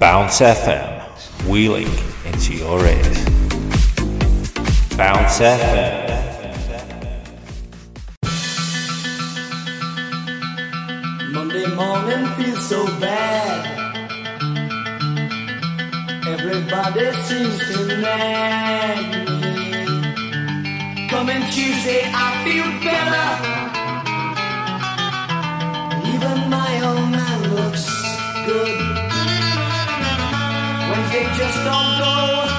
Bounce 0.00 0.40
FM, 0.40 1.46
wheeling 1.46 1.92
into 2.24 2.54
your 2.54 2.80
ears. 2.86 3.24
Bounce 4.96 5.38
FM. 5.40 6.08
Monday 11.34 11.66
morning 11.74 12.26
feels 12.36 12.66
so 12.66 12.86
bad. 12.98 13.66
Everybody 16.26 17.12
seems 17.28 17.58
to 17.68 17.86
nag 18.00 19.28
me. 19.28 21.08
Coming 21.10 21.42
Tuesday, 21.52 22.02
I 22.06 22.42
feel 22.46 22.68
better. 22.88 23.28
Even 26.14 26.48
my 26.48 26.80
old 26.88 27.10
man 27.10 27.54
looks 27.54 27.84
good. 28.46 28.99
When 30.90 31.02
they 31.10 31.22
just 31.38 31.56
don't 31.64 31.98
go. 32.00 32.49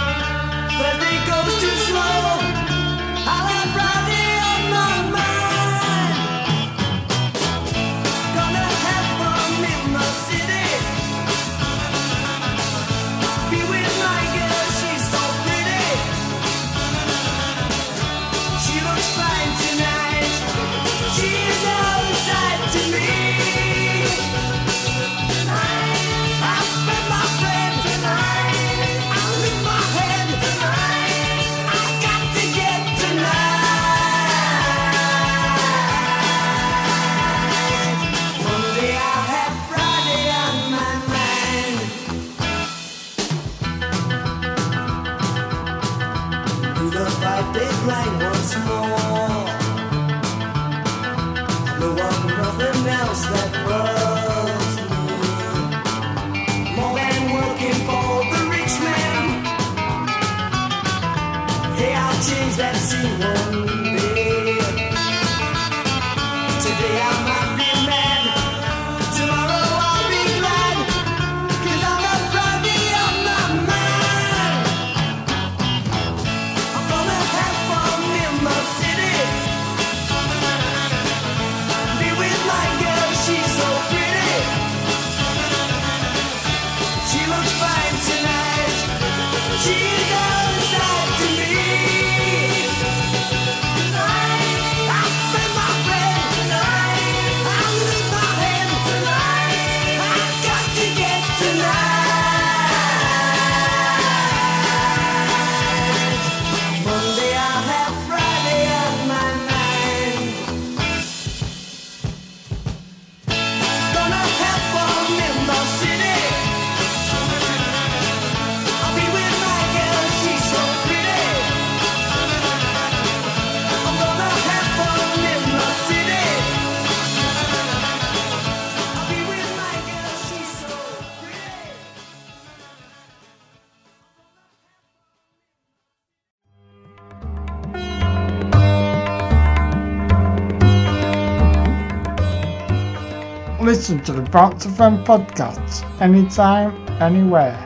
listen 143.91 144.05
to 144.05 144.21
the 144.21 144.29
Box 144.29 144.65
Fan 144.65 145.03
podcast 145.03 145.83
anytime, 145.99 146.71
anywhere. 147.01 147.57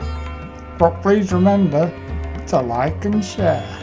But 0.76 1.00
please 1.00 1.32
remember 1.32 1.92
to 2.48 2.60
like 2.60 3.04
and 3.04 3.24
share. 3.24 3.75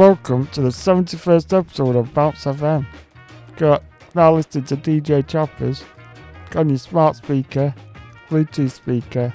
Welcome 0.00 0.46
to 0.52 0.62
the 0.62 0.70
71st 0.70 1.58
episode 1.58 1.94
of 1.94 2.14
Bounce 2.14 2.46
FM. 2.46 2.86
Got 3.58 3.82
now 4.14 4.32
listening 4.32 4.64
to 4.64 4.76
DJ 4.78 5.26
Choppers. 5.26 5.84
On 6.54 6.70
your 6.70 6.78
smart 6.78 7.16
speaker, 7.16 7.74
Bluetooth 8.30 8.70
speaker, 8.70 9.34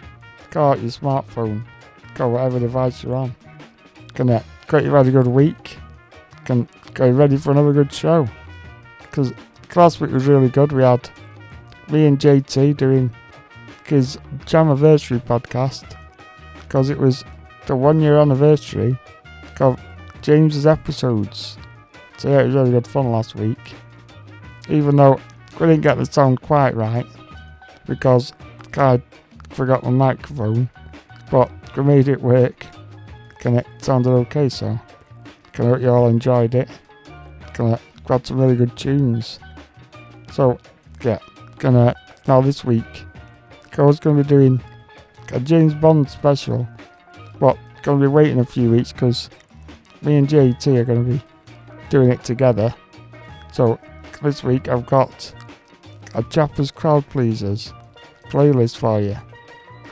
got 0.49 0.79
your 0.81 0.89
smartphone, 0.89 1.63
got 2.15 2.31
whatever 2.31 2.59
device 2.59 3.03
you're 3.03 3.13
on. 3.13 3.35
Gonna 4.15 4.43
got 4.65 4.83
you 4.83 4.89
ready 4.89 5.09
to 5.09 5.13
go 5.13 5.21
to 5.21 5.29
week. 5.29 5.77
Can 6.45 6.67
go 6.95 7.11
ready 7.11 7.37
for 7.37 7.51
another 7.51 7.71
good 7.71 7.93
show. 7.93 8.27
Because 9.01 9.33
last 9.75 10.01
week 10.01 10.09
was 10.09 10.25
really 10.25 10.49
good. 10.49 10.71
We 10.71 10.81
had 10.81 11.07
me 11.91 12.07
and 12.07 12.17
JT 12.17 12.75
doing 12.75 13.11
his 13.85 14.17
Jamiversary 14.45 15.21
podcast 15.21 15.95
because 16.63 16.89
it 16.89 16.97
was 16.97 17.23
the 17.67 17.75
one 17.75 17.99
year 17.99 18.17
anniversary 18.17 18.97
of 19.59 19.79
James's 20.25 20.65
episodes. 20.65 21.55
So 22.17 22.31
yeah, 22.31 22.39
it 22.39 22.47
was 22.47 22.55
really 22.55 22.71
good 22.71 22.87
fun 22.87 23.11
last 23.11 23.35
week. 23.35 23.59
Even 24.67 24.95
though 24.95 25.19
we 25.59 25.67
didn't 25.67 25.81
get 25.81 25.99
the 25.99 26.05
sound 26.07 26.41
quite 26.41 26.75
right 26.75 27.05
because 27.85 28.33
I 28.75 29.03
forgot 29.51 29.83
my 29.83 29.91
microphone, 29.91 30.67
but 31.29 31.51
we 31.77 31.83
made 31.83 32.07
it 32.07 32.19
work 32.19 32.65
and 33.43 33.57
it 33.57 33.67
sounded 33.77 34.09
okay. 34.09 34.49
So 34.49 34.79
I 35.53 35.57
hope 35.57 35.81
you 35.81 35.91
all 35.91 36.07
enjoyed 36.07 36.55
it. 36.55 36.69
Gonna 37.53 37.79
got 38.05 38.25
some 38.25 38.39
really 38.39 38.55
good 38.55 38.75
tunes. 38.75 39.39
So 40.31 40.57
yeah, 41.03 41.19
gonna 41.59 41.93
now 42.27 42.41
this 42.41 42.65
week 42.65 43.05
I 43.77 43.83
was 43.83 43.99
gonna 43.99 44.23
be 44.23 44.27
doing 44.27 44.59
a 45.33 45.39
James 45.39 45.75
Bond 45.75 46.09
special, 46.09 46.67
but 47.39 47.59
gonna 47.83 48.01
be 48.01 48.07
waiting 48.07 48.39
a 48.39 48.45
few 48.45 48.71
weeks 48.71 48.91
because 48.91 49.29
me 50.05 50.17
and 50.17 50.27
JT 50.27 50.77
are 50.77 50.85
gonna 50.85 51.01
be 51.01 51.21
doing 51.89 52.11
it 52.11 52.23
together. 52.23 52.73
So 53.51 53.79
this 54.21 54.43
week 54.43 54.67
I've 54.67 54.85
got 54.85 55.33
a 56.13 56.23
Chappers 56.23 56.71
Crowd 56.71 57.07
Pleasers 57.09 57.73
playlist 58.29 58.77
for 58.77 59.01
you. 59.01 59.17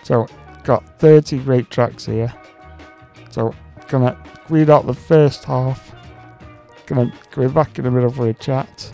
So 0.03 0.27
got 0.63 0.99
30 0.99 1.39
great 1.39 1.69
tracks 1.69 2.05
here. 2.05 2.33
So 3.29 3.53
gonna 3.87 4.17
read 4.49 4.69
out 4.69 4.85
the 4.85 4.93
first 4.93 5.43
half. 5.45 5.93
Gonna 6.85 7.11
go 7.31 7.49
back 7.49 7.77
in 7.77 7.85
the 7.85 7.91
middle 7.91 8.11
for 8.11 8.29
a 8.29 8.33
chat. 8.33 8.91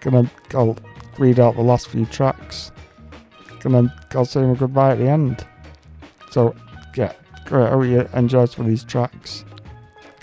Gonna 0.00 0.30
I'll 0.54 0.76
read 1.18 1.40
out 1.40 1.56
the 1.56 1.62
last 1.62 1.88
few 1.88 2.06
tracks. 2.06 2.72
Gonna 3.60 3.94
I'll 4.14 4.24
say 4.24 4.42
my 4.42 4.54
goodbye 4.54 4.92
at 4.92 4.98
the 4.98 5.08
end. 5.08 5.46
So 6.30 6.54
yeah, 6.96 7.12
great. 7.46 7.70
Hope 7.70 7.84
you 7.84 8.08
enjoy 8.12 8.44
some 8.46 8.64
of 8.64 8.70
these 8.70 8.84
tracks. 8.84 9.44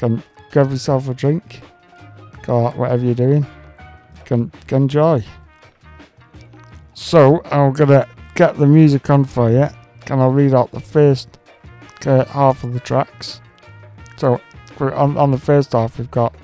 Can 0.03 0.21
grab 0.51 0.69
yourself 0.69 1.07
a 1.07 1.13
drink. 1.13 1.61
Go 2.45 2.67
out, 2.67 2.77
whatever 2.77 3.05
you're 3.05 3.15
doing. 3.15 3.47
Can, 4.25 4.51
can 4.67 4.81
enjoy. 4.81 5.23
So 6.93 7.41
I'm 7.45 7.71
gonna 7.71 8.05
get 8.35 8.57
the 8.57 8.67
music 8.67 9.09
on 9.09 9.23
for 9.23 9.49
you. 9.49 9.69
Can 10.01 10.19
I 10.19 10.27
read 10.27 10.53
out 10.53 10.71
the 10.71 10.81
first 10.81 11.39
uh, 12.05 12.25
half 12.25 12.65
of 12.65 12.73
the 12.73 12.81
tracks? 12.81 13.39
So 14.17 14.41
on, 14.81 15.15
on 15.15 15.31
the 15.31 15.37
first 15.37 15.71
half 15.71 15.97
we've 15.97 16.11
got 16.11 16.35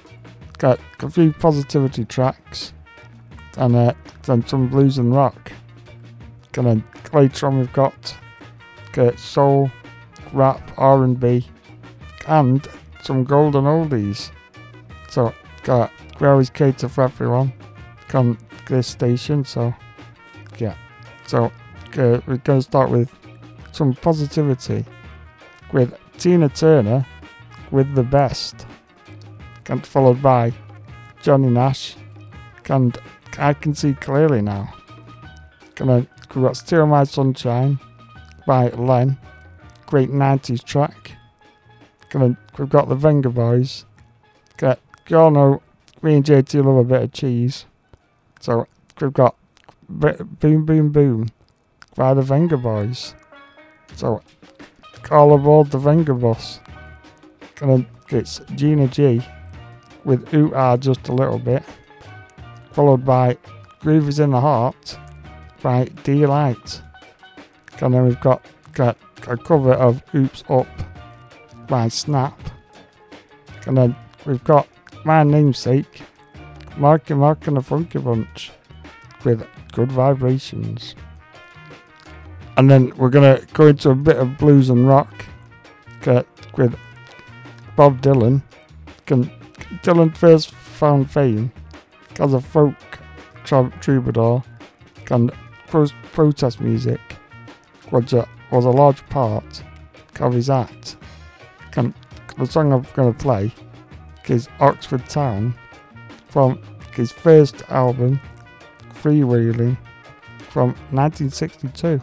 got 0.58 0.80
a 1.02 1.10
few 1.10 1.34
positivity 1.34 2.06
tracks 2.06 2.72
and 3.58 3.76
uh, 3.76 3.94
then 4.24 4.48
some 4.48 4.70
blues 4.70 5.00
and 5.00 5.14
rock. 5.14 5.52
And 6.56 6.66
then 6.66 6.84
later 7.12 7.48
on 7.48 7.60
we've 7.60 7.74
got 7.74 8.16
uh, 8.98 9.14
soul, 9.18 9.70
rap, 10.32 10.62
R&B, 10.78 11.46
and 12.26 12.66
some 13.10 13.24
golden 13.24 13.64
oldies. 13.64 14.30
So 15.10 15.34
got 15.64 15.92
we 16.20 16.28
always 16.28 16.52
cater 16.52 16.88
for 16.88 17.06
everyone 17.06 17.52
on 18.14 18.38
this 18.68 18.86
station. 18.86 19.44
So 19.44 19.74
yeah, 20.60 20.76
so 21.26 21.46
uh, 21.46 22.22
we're 22.28 22.38
going 22.44 22.60
to 22.60 22.62
start 22.62 22.92
with 22.92 23.10
some 23.72 23.96
positivity 23.96 24.86
with 25.74 25.92
Tina 26.20 26.50
Turner 26.50 27.04
with 27.72 27.96
the 27.96 28.04
best, 28.04 28.68
and 29.68 29.84
followed 29.84 30.22
by 30.22 30.54
Johnny 31.24 31.50
Nash, 31.50 31.96
and 32.70 32.96
I 33.40 33.54
can 33.56 33.74
see 33.74 33.96
clearly 33.96 34.44
now. 34.44 34.72
Gonna 35.74 36.06
we 36.36 36.44
got 36.44 36.58
Steal 36.58 36.86
My 36.86 37.06
Sunshine 37.06 37.80
by 38.46 38.70
Len, 38.70 39.18
great 39.88 40.12
90s 40.12 40.64
track. 40.64 41.19
Gonna 42.10 42.38
we've 42.58 42.70
got 42.70 42.90
the 42.90 42.96
Venga 42.96 43.30
Boys. 43.30 43.86
Get 44.58 44.80
you 45.08 45.18
all 45.18 45.32
know 45.32 45.62
me 46.02 46.16
and 46.16 46.26
JT 46.26 46.64
love 46.64 46.78
a 46.78 46.84
bit 46.84 47.04
of 47.04 47.14
cheese, 47.14 47.66
so 48.40 48.68
we've 49.00 49.14
got 49.14 49.36
Boom 49.88 50.66
Boom 50.66 50.92
Boom 50.92 51.30
by 51.96 52.14
the 52.14 52.22
Venga 52.22 52.58
Boys. 52.58 53.16
So 53.96 54.22
all 55.12 55.34
aboard 55.34 55.72
the 55.72 55.78
Venga 55.78 56.14
bus. 56.14 56.60
Gonna 57.56 57.86
it's 58.10 58.42
Gina 58.56 58.88
G 58.88 59.22
with 60.04 60.34
Ooh 60.34 60.54
Ah 60.56 60.78
just 60.78 61.08
a 61.10 61.14
little 61.14 61.40
bit, 61.40 61.64
followed 62.72 63.06
by 63.06 63.38
Groove 63.82 64.20
in 64.20 64.32
the 64.32 64.42
Heart 64.42 64.98
by 65.62 65.86
Deee-Lite. 66.04 66.82
And 67.82 67.94
then 67.94 68.06
we've 68.06 68.20
got, 68.20 68.46
got 68.74 68.98
a 69.28 69.38
cover 69.38 69.74
of 69.74 70.04
Oops 70.14 70.44
Up 70.50 70.68
by 71.70 71.88
Snap. 71.88 72.40
And 73.66 73.78
then 73.78 73.96
we've 74.26 74.44
got 74.44 74.68
my 75.06 75.24
namesake, 75.24 76.02
Marky 76.78 77.14
Mark 77.14 77.48
and 77.48 77.58
the 77.58 77.62
Funky 77.62 78.00
Bunch 78.00 78.52
with 79.24 79.46
Good 79.72 79.92
Vibrations. 79.92 80.96
And 82.58 82.70
then 82.70 82.92
we're 82.98 83.10
gonna 83.10 83.42
go 83.54 83.68
into 83.68 83.92
a 83.92 83.96
bit 83.96 84.18
of 84.18 84.38
blues 84.38 84.70
and 84.70 84.88
rock 84.88 85.14
get 86.02 86.26
with 86.58 86.78
Bob 87.76 88.02
Dylan. 88.02 88.42
Dylan 89.06 90.16
first 90.16 90.52
found 90.52 91.10
fame 91.10 91.52
as 92.20 92.34
a 92.34 92.42
folk 92.42 92.76
trou- 93.44 93.72
troubadour 93.82 94.44
and 95.10 95.32
pro- 95.68 95.88
protest 96.12 96.60
music 96.60 97.00
a, 97.92 97.98
uh, 97.98 98.26
was 98.52 98.66
a 98.66 98.70
large 98.70 99.08
part 99.10 99.64
of 100.20 100.34
his 100.34 100.50
act. 100.50 100.98
The 102.40 102.48
song 102.48 102.72
I'm 102.72 102.88
going 102.94 103.12
to 103.12 103.20
play 103.20 103.54
is 104.30 104.48
Oxford 104.62 105.06
Town 105.10 105.54
from 106.30 106.62
his 106.94 107.12
first 107.12 107.64
album, 107.70 108.22
Freewheelin', 108.94 109.78
from 110.50 110.70
1962. 110.92 112.02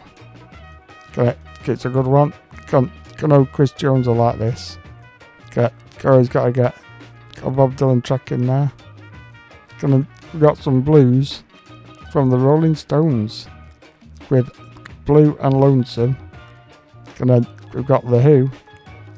Okay, 1.17 1.35
it's 1.65 1.85
a 1.85 1.89
good 1.89 2.05
one. 2.05 2.35
Can, 2.67 2.91
can 3.17 3.29
know 3.29 3.45
Chris 3.45 3.71
Jones 3.71 4.07
will 4.07 4.13
like 4.13 4.37
this. 4.37 4.77
Okay, 5.47 5.73
always 6.03 6.29
got 6.29 6.45
to 6.45 6.51
get 6.51 6.75
a 7.41 7.49
Bob 7.49 7.75
Dylan 7.75 8.03
track 8.03 8.31
in 8.31 8.45
there. 8.45 8.71
Gonna 9.79 10.07
got 10.37 10.59
some 10.59 10.81
blues 10.81 11.43
from 12.11 12.29
the 12.29 12.37
Rolling 12.37 12.75
Stones 12.75 13.47
with 14.29 14.51
Blue 15.05 15.35
and 15.41 15.59
Lonesome. 15.59 16.15
Gonna 17.17 17.41
we've 17.73 17.87
got 17.87 18.07
the 18.07 18.21
Who 18.21 18.51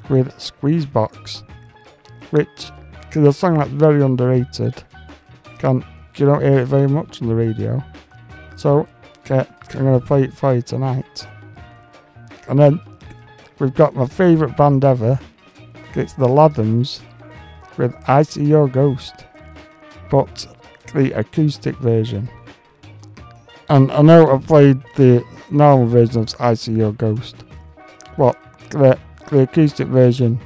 with 0.10 0.34
Squeezebox, 0.38 1.44
which 2.32 2.72
is 3.12 3.28
a 3.28 3.34
song 3.34 3.60
that's 3.60 3.70
very 3.70 4.04
underrated. 4.04 4.84
Can 5.58 5.86
you 6.16 6.26
don't 6.26 6.42
hear 6.42 6.60
it 6.60 6.66
very 6.66 6.88
much 6.88 7.22
on 7.22 7.28
the 7.28 7.36
radio, 7.36 7.84
so 8.56 8.88
I'm 9.30 9.46
gonna 9.72 10.02
play 10.02 10.24
it 10.24 10.34
for 10.34 10.54
you 10.56 10.62
tonight. 10.62 11.28
And 12.48 12.60
then 12.60 12.80
we've 13.60 13.74
got 13.74 13.96
my 13.96 14.06
favourite 14.06 14.58
band 14.58 14.84
ever. 14.84 15.20
It's 15.96 16.14
the 16.14 16.28
Lathums 16.28 17.02
with 17.78 17.96
I 18.08 18.24
See 18.24 18.44
Your 18.44 18.68
Ghost, 18.68 19.26
but 20.10 20.48
the 20.94 21.12
acoustic 21.12 21.78
version. 21.78 22.30
And 23.70 23.92
I 23.92 24.02
know 24.02 24.32
I've 24.32 24.48
played 24.48 24.82
the 24.96 25.24
normal 25.52 25.88
version 25.88 26.22
of 26.22 26.36
I 26.40 26.56
See 26.56 26.74
Your 26.74 26.92
Ghost, 26.94 27.36
but 28.18 28.38
the 29.30 29.42
acoustic 29.42 29.88
version, 29.88 30.40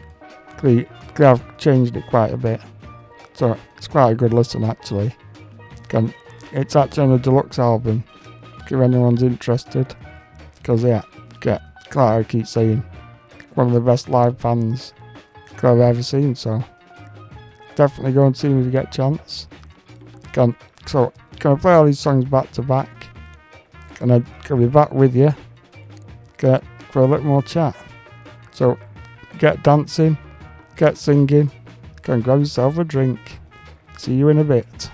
they, 0.61 0.87
they 1.15 1.25
have 1.25 1.57
changed 1.57 1.95
it 1.95 2.05
quite 2.07 2.33
a 2.33 2.37
bit. 2.37 2.61
So 3.33 3.57
it's 3.77 3.87
quite 3.87 4.11
a 4.11 4.15
good 4.15 4.33
listen 4.33 4.63
actually. 4.63 5.15
And 5.91 6.13
it's 6.51 6.75
actually 6.75 7.03
on 7.03 7.11
the 7.11 7.19
deluxe 7.19 7.59
album, 7.59 8.03
if 8.65 8.71
anyone's 8.71 9.21
interested. 9.21 9.95
Because 10.55 10.83
yeah, 10.83 11.03
get 11.39 11.61
like 11.95 11.97
I 11.97 12.23
keep 12.23 12.47
saying, 12.47 12.83
one 13.53 13.67
of 13.67 13.73
the 13.73 13.81
best 13.81 14.09
live 14.09 14.39
bands 14.39 14.93
I've 15.65 15.79
ever 15.79 16.03
seen. 16.03 16.35
So 16.35 16.63
definitely 17.75 18.13
go 18.13 18.25
and 18.25 18.35
see 18.35 18.49
them 18.49 18.59
if 18.59 18.65
you 18.65 18.71
get 18.71 18.89
a 18.89 18.97
chance. 18.97 19.47
Can 20.33 20.55
so 20.85 21.13
can 21.39 21.51
I 21.51 21.55
play 21.55 21.73
all 21.73 21.85
these 21.85 21.99
songs 21.99 22.25
back 22.25 22.51
to 22.53 22.61
back? 22.61 22.89
Can 23.95 24.11
I 24.11 24.19
can 24.43 24.59
be 24.59 24.67
back 24.67 24.91
with 24.91 25.15
you? 25.15 25.33
Get 26.37 26.63
for 26.91 27.01
a 27.01 27.05
little 27.05 27.25
more 27.25 27.43
chat. 27.43 27.75
So 28.53 28.77
get 29.39 29.63
dancing, 29.63 30.17
get 30.75 30.98
singing, 30.98 31.51
Go 32.03 32.12
and 32.12 32.24
grab 32.24 32.39
yourself 32.39 32.77
a 32.77 32.83
drink. 32.83 33.39
See 33.98 34.13
you 34.13 34.27
in 34.27 34.38
a 34.38 34.43
bit. 34.43 34.91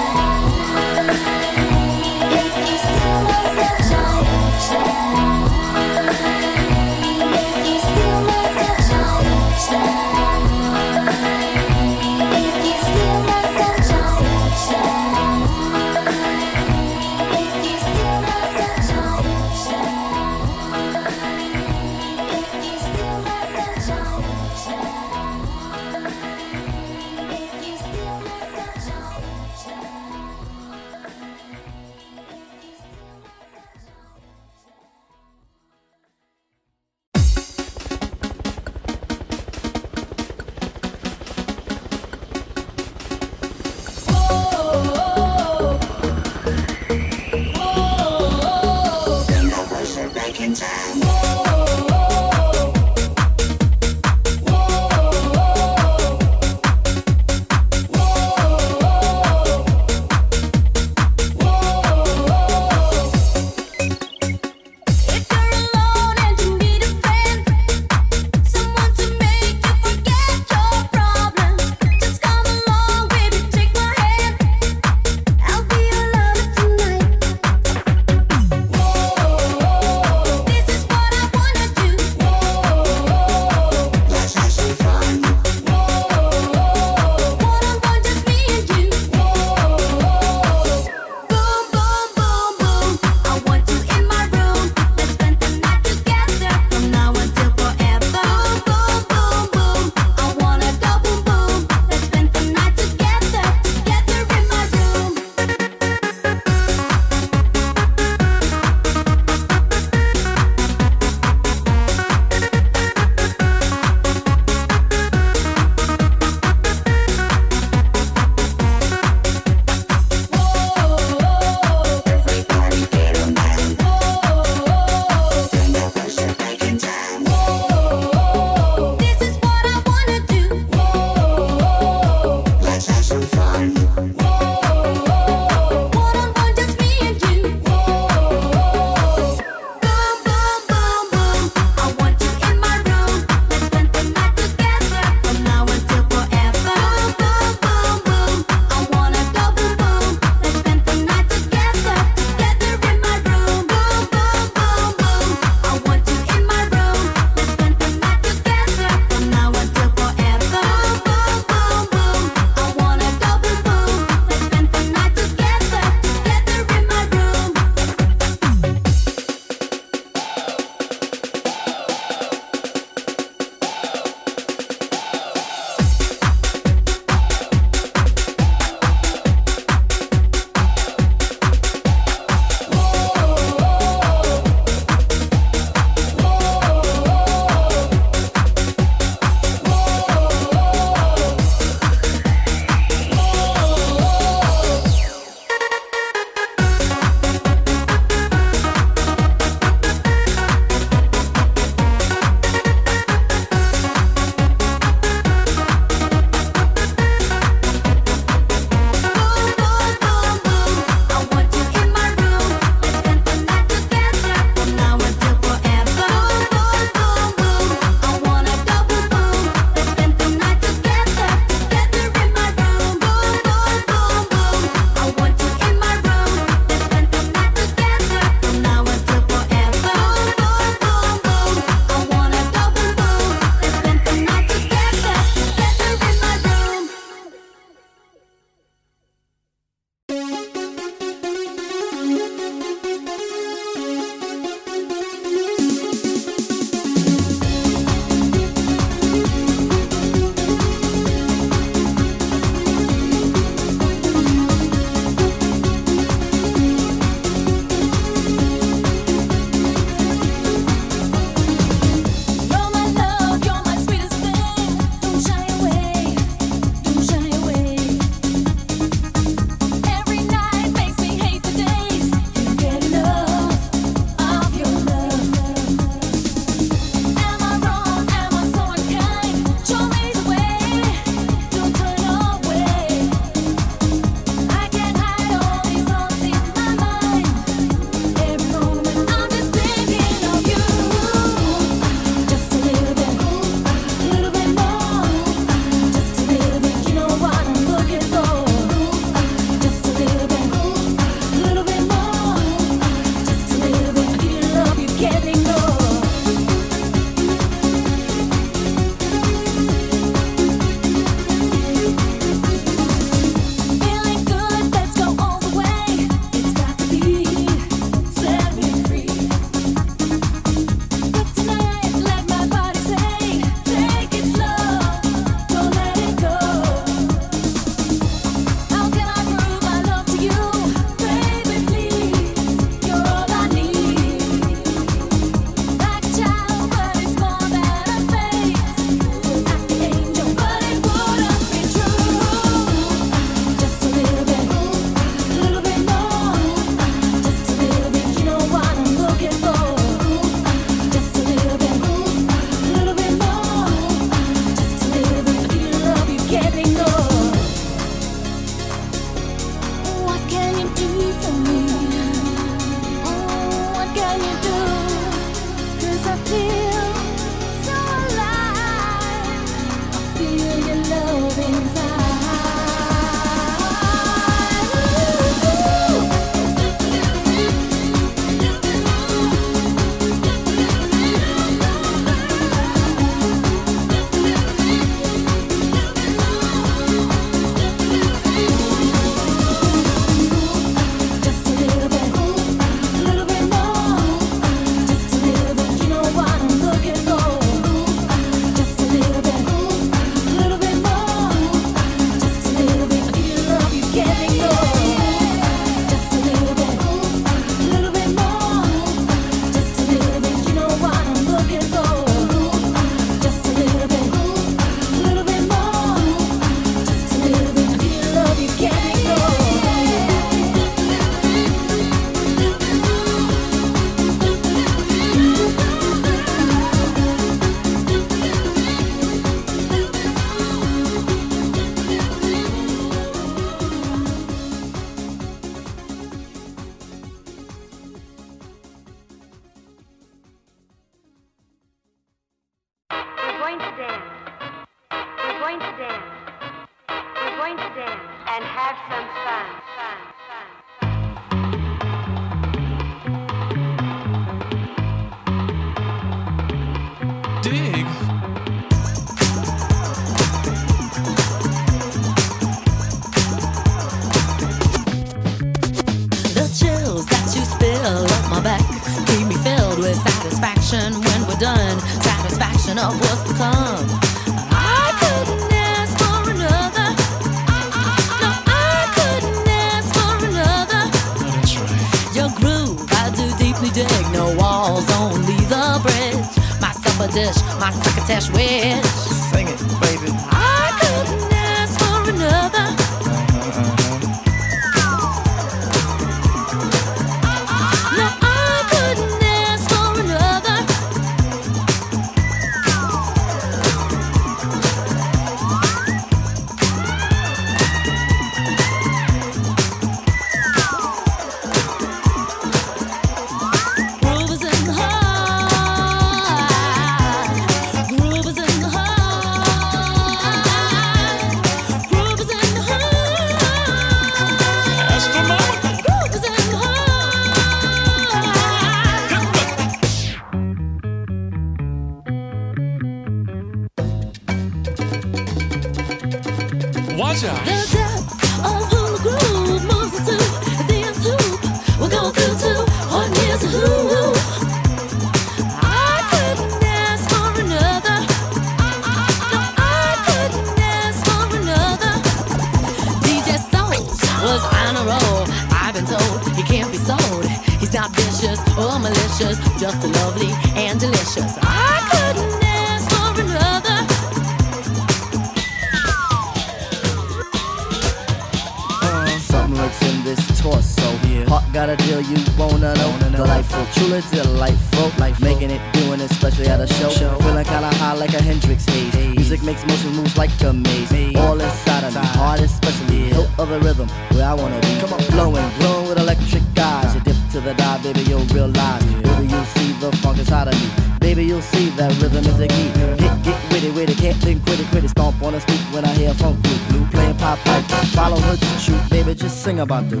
Just 599.79 600.00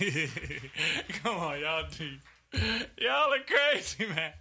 Come 1.22 1.36
on, 1.36 1.60
y'all. 1.60 1.84
Y'all 2.98 3.34
are 3.34 3.44
crazy, 3.46 4.06
man. 4.06 4.32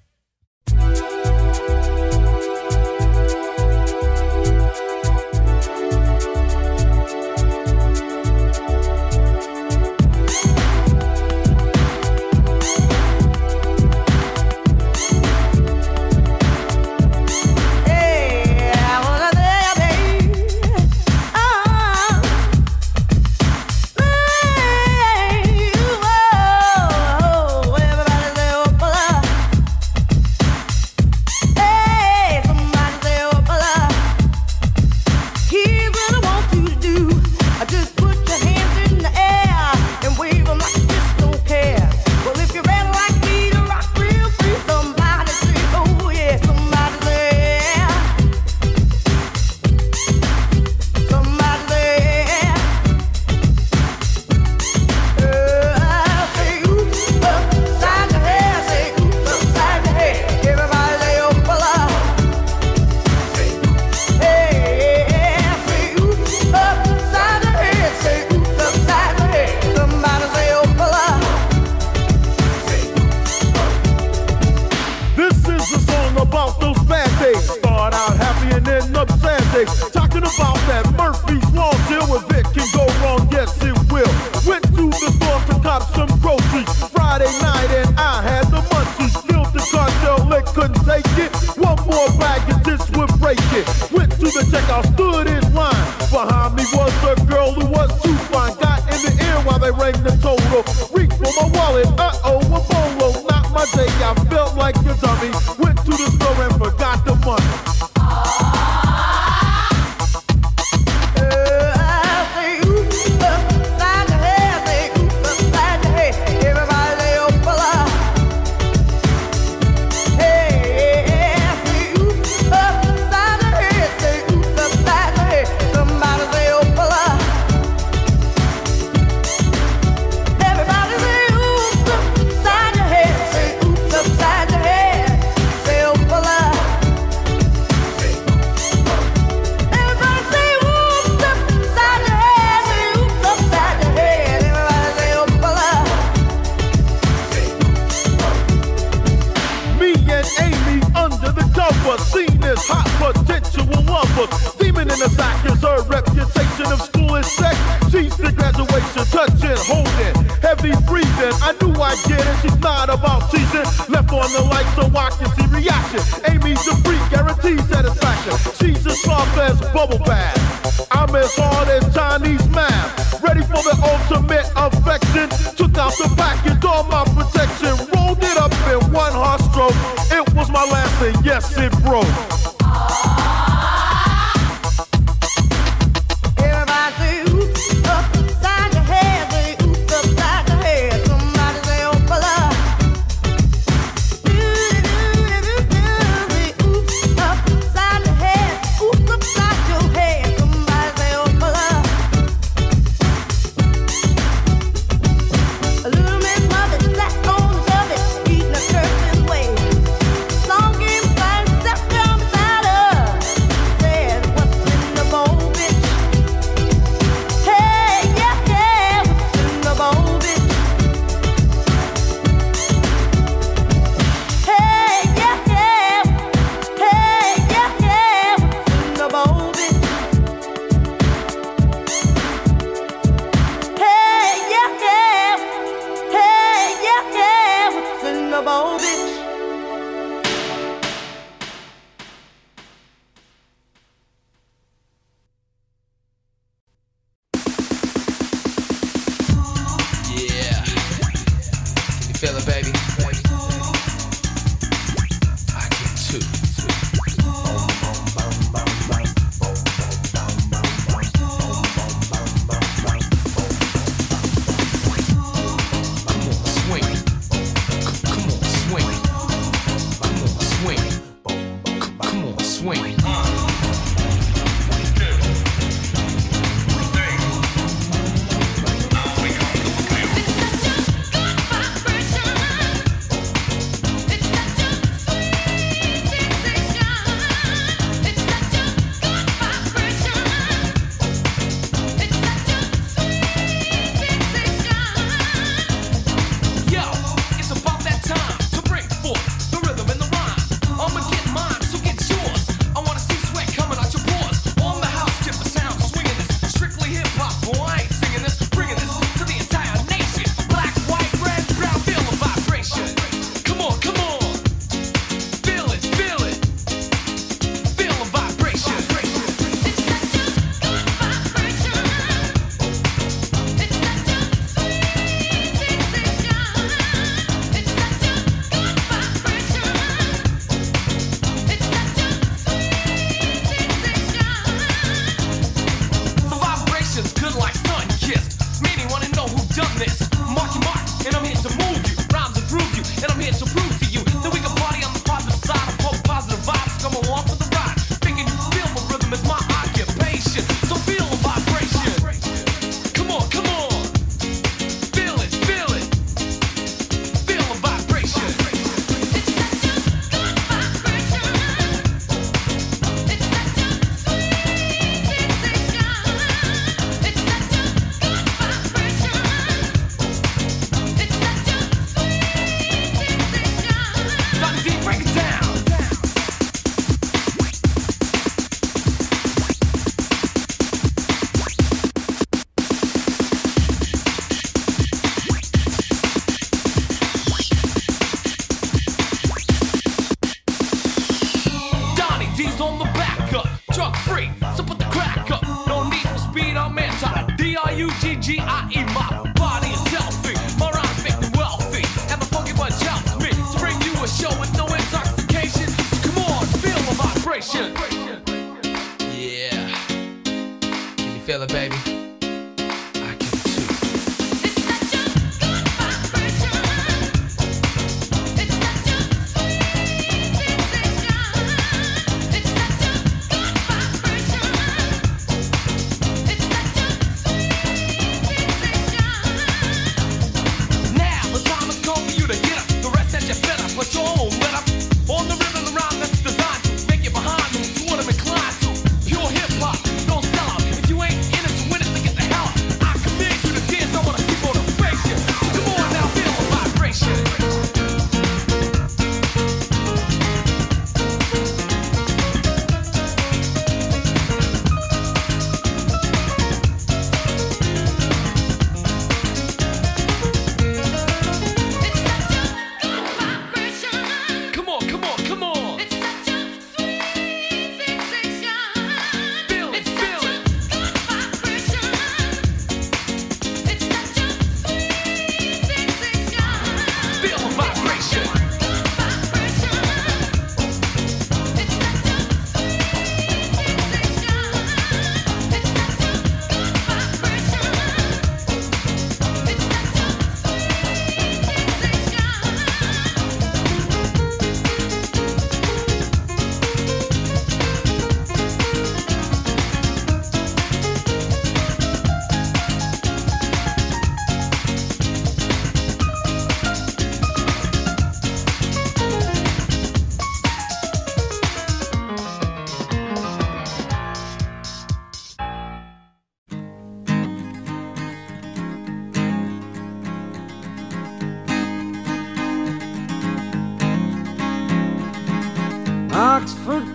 two. 256.09 256.48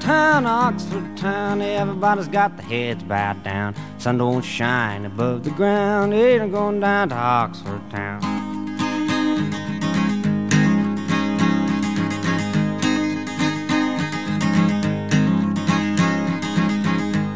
Town, 0.04 0.44
Oxford 0.44 1.16
town, 1.16 1.62
everybody's 1.62 2.28
got 2.28 2.54
their 2.58 2.66
heads 2.66 3.02
bowed 3.02 3.42
down. 3.42 3.74
Sun 3.96 4.18
don't 4.18 4.42
shine 4.42 5.06
above 5.06 5.44
the 5.44 5.50
ground, 5.50 6.12
ain't 6.12 6.42
I'm 6.42 6.50
going 6.50 6.80
down 6.80 7.08
to 7.08 7.14
Oxford 7.14 7.80
town. 7.90 8.20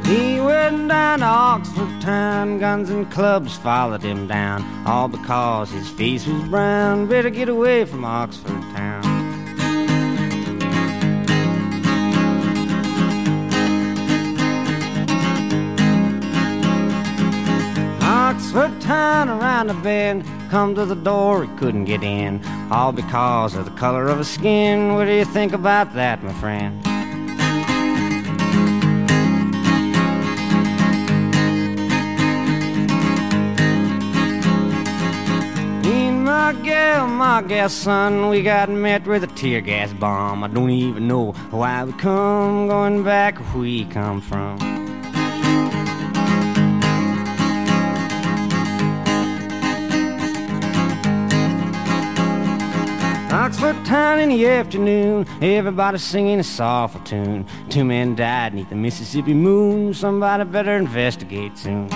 He 0.05 0.39
went 0.39 0.89
down 0.89 1.21
to 1.21 1.25
Oxford 1.25 2.01
town, 2.03 2.59
guns 2.59 2.91
and 2.91 3.11
clubs 3.11 3.57
followed 3.57 4.03
him 4.03 4.27
down, 4.27 4.63
all 4.87 5.09
because 5.09 5.71
his 5.71 5.89
face 5.89 6.27
was 6.27 6.43
brown. 6.45 7.07
Better 7.07 7.31
get 7.31 7.49
away 7.49 7.87
from 7.87 8.05
Oxford 8.05 8.61
town. 8.77 8.98
Oxford 18.59 18.81
town 18.81 19.29
around 19.29 19.69
the 19.69 19.75
bend. 19.75 20.25
Come 20.51 20.75
to 20.75 20.85
the 20.85 20.97
door, 20.97 21.45
he 21.45 21.57
couldn't 21.59 21.85
get 21.85 22.03
in. 22.03 22.45
All 22.73 22.91
because 22.91 23.55
of 23.55 23.65
the 23.67 23.71
color 23.73 24.09
of 24.09 24.19
his 24.19 24.29
skin. 24.29 24.95
What 24.95 25.05
do 25.05 25.13
you 25.13 25.25
think 25.25 25.53
about 25.53 25.95
that, 25.95 26.25
my 26.25 26.33
friend? 26.33 26.85
And 35.87 37.17
my 37.17 37.43
gal 37.43 37.69
son, 37.69 38.29
we 38.29 38.43
got 38.43 38.69
met 38.71 39.07
with 39.07 39.23
a 39.23 39.29
tear 39.29 39.61
gas 39.61 39.93
bomb. 39.93 40.43
I 40.43 40.49
don't 40.49 40.71
even 40.71 41.07
know 41.07 41.31
why 41.51 41.85
we 41.85 41.93
come, 41.93 42.67
going 42.67 43.05
back 43.05 43.39
where 43.39 43.61
we 43.61 43.85
come 43.85 44.21
from. 44.21 44.88
Oxford 53.49 53.83
town 53.87 54.19
in 54.19 54.29
the 54.29 54.47
afternoon, 54.47 55.27
everybody 55.41 55.97
singing 55.97 56.39
a 56.39 56.45
soulful 56.45 57.01
tune. 57.01 57.47
Two 57.71 57.83
men 57.83 58.15
died 58.15 58.53
neath 58.53 58.69
the 58.69 58.75
Mississippi 58.75 59.33
moon. 59.33 59.95
Somebody 59.95 60.45
better 60.45 60.77
investigate 60.77 61.57
soon. 61.57 61.89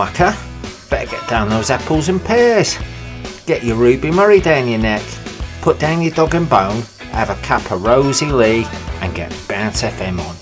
Mucker. 0.00 0.34
Better 0.88 1.10
get 1.10 1.28
down 1.28 1.50
those 1.50 1.68
apples 1.68 2.08
and 2.08 2.24
pears. 2.24 2.78
Get 3.44 3.62
your 3.62 3.76
Ruby 3.76 4.10
Murray 4.10 4.40
down 4.40 4.66
your 4.66 4.78
neck. 4.78 5.02
Put 5.60 5.78
down 5.78 6.00
your 6.00 6.12
dog 6.12 6.34
and 6.34 6.48
bone. 6.48 6.80
Have 7.12 7.28
a 7.28 7.34
cup 7.42 7.70
of 7.70 7.84
Rosie 7.84 8.32
Lee. 8.32 8.64
And 9.02 9.14
get 9.14 9.30
Bounce 9.46 9.82
FM 9.82 10.18
on, 10.26 10.36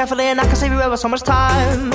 carefully, 0.00 0.28
and 0.28 0.40
I 0.40 0.46
can 0.46 0.56
save 0.56 0.72
you 0.72 0.80
ever 0.80 0.96
so 0.96 1.08
much 1.08 1.20
time. 1.20 1.92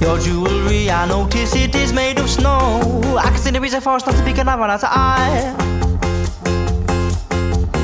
Your 0.00 0.18
jewelry, 0.18 0.90
I 0.90 1.06
notice 1.06 1.54
it 1.54 1.76
is 1.76 1.92
made 1.92 2.18
of 2.18 2.28
snow. 2.28 3.00
I 3.16 3.28
can 3.30 3.38
see 3.38 3.52
the 3.52 3.60
reason 3.60 3.80
for 3.80 3.90
us 3.90 4.04
not 4.04 4.16
to 4.16 4.24
be 4.24 4.32
conniving 4.32 4.64
eye 4.64 4.78
to 4.78 4.88
eye. 4.90 5.54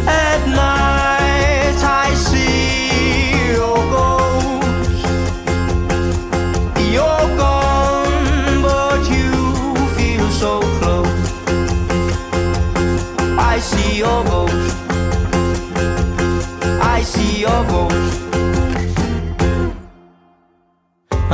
At 0.05 0.40
night, 0.62 1.78
I 2.05 2.09
see 2.28 3.53
your 3.59 3.78
ghost. 3.94 5.05
You're 6.94 7.28
gone, 7.44 8.62
but 8.66 9.01
you 9.14 9.28
feel 9.96 10.28
so 10.42 10.53
close. 10.78 11.22
I 13.53 13.61
see 13.61 13.99
your 13.99 14.24
ghost. 14.24 14.76
I 16.96 17.03
see 17.03 17.42
your 17.46 17.62
ghost. 17.72 17.97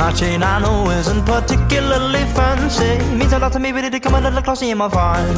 My 0.05 0.11
chain 0.11 0.43
I 0.43 0.59
know 0.59 0.87
isn't 0.91 1.25
particularly 1.25 2.25
fancy. 2.35 2.99
Means 3.17 3.33
a 3.33 3.39
lot 3.39 3.51
to 3.53 3.59
me, 3.59 3.71
but 3.71 3.91
it 3.91 4.03
come 4.03 4.13
a 4.13 4.21
little 4.21 4.39
closer 4.39 4.65
in 4.65 4.77
my 4.77 4.87
find. 4.87 5.35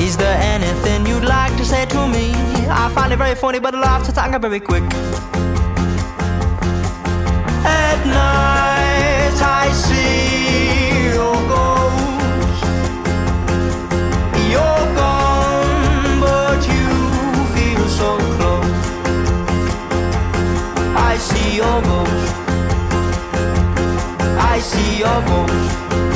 Is 0.00 0.16
there 0.16 0.38
anything 0.40 1.04
you'd 1.04 1.22
like 1.22 1.54
to 1.58 1.64
say 1.66 1.84
to 1.84 2.08
me? 2.08 2.32
I 2.70 2.90
find 2.94 3.12
it 3.12 3.18
very 3.18 3.34
funny, 3.34 3.58
but 3.58 3.74
I 3.74 3.80
laugh 3.80 4.06
to 4.06 4.14
tango 4.14 4.38
very 4.38 4.60
quick. 4.60 4.82
At 7.66 8.00
night 8.06 9.42
I 9.42 9.70
see 9.72 11.12
your 11.16 11.36
ghost. 11.52 12.64
You're 14.50 14.86
gone, 14.96 16.18
but 16.18 16.60
you 16.72 16.88
feel 17.54 17.84
so 18.00 18.16
close. 18.36 18.84
I 20.96 21.18
see 21.18 21.56
your 21.56 21.82
ghost. 21.82 22.35
I 24.56 24.58
see 24.58 25.00
your 25.00 26.15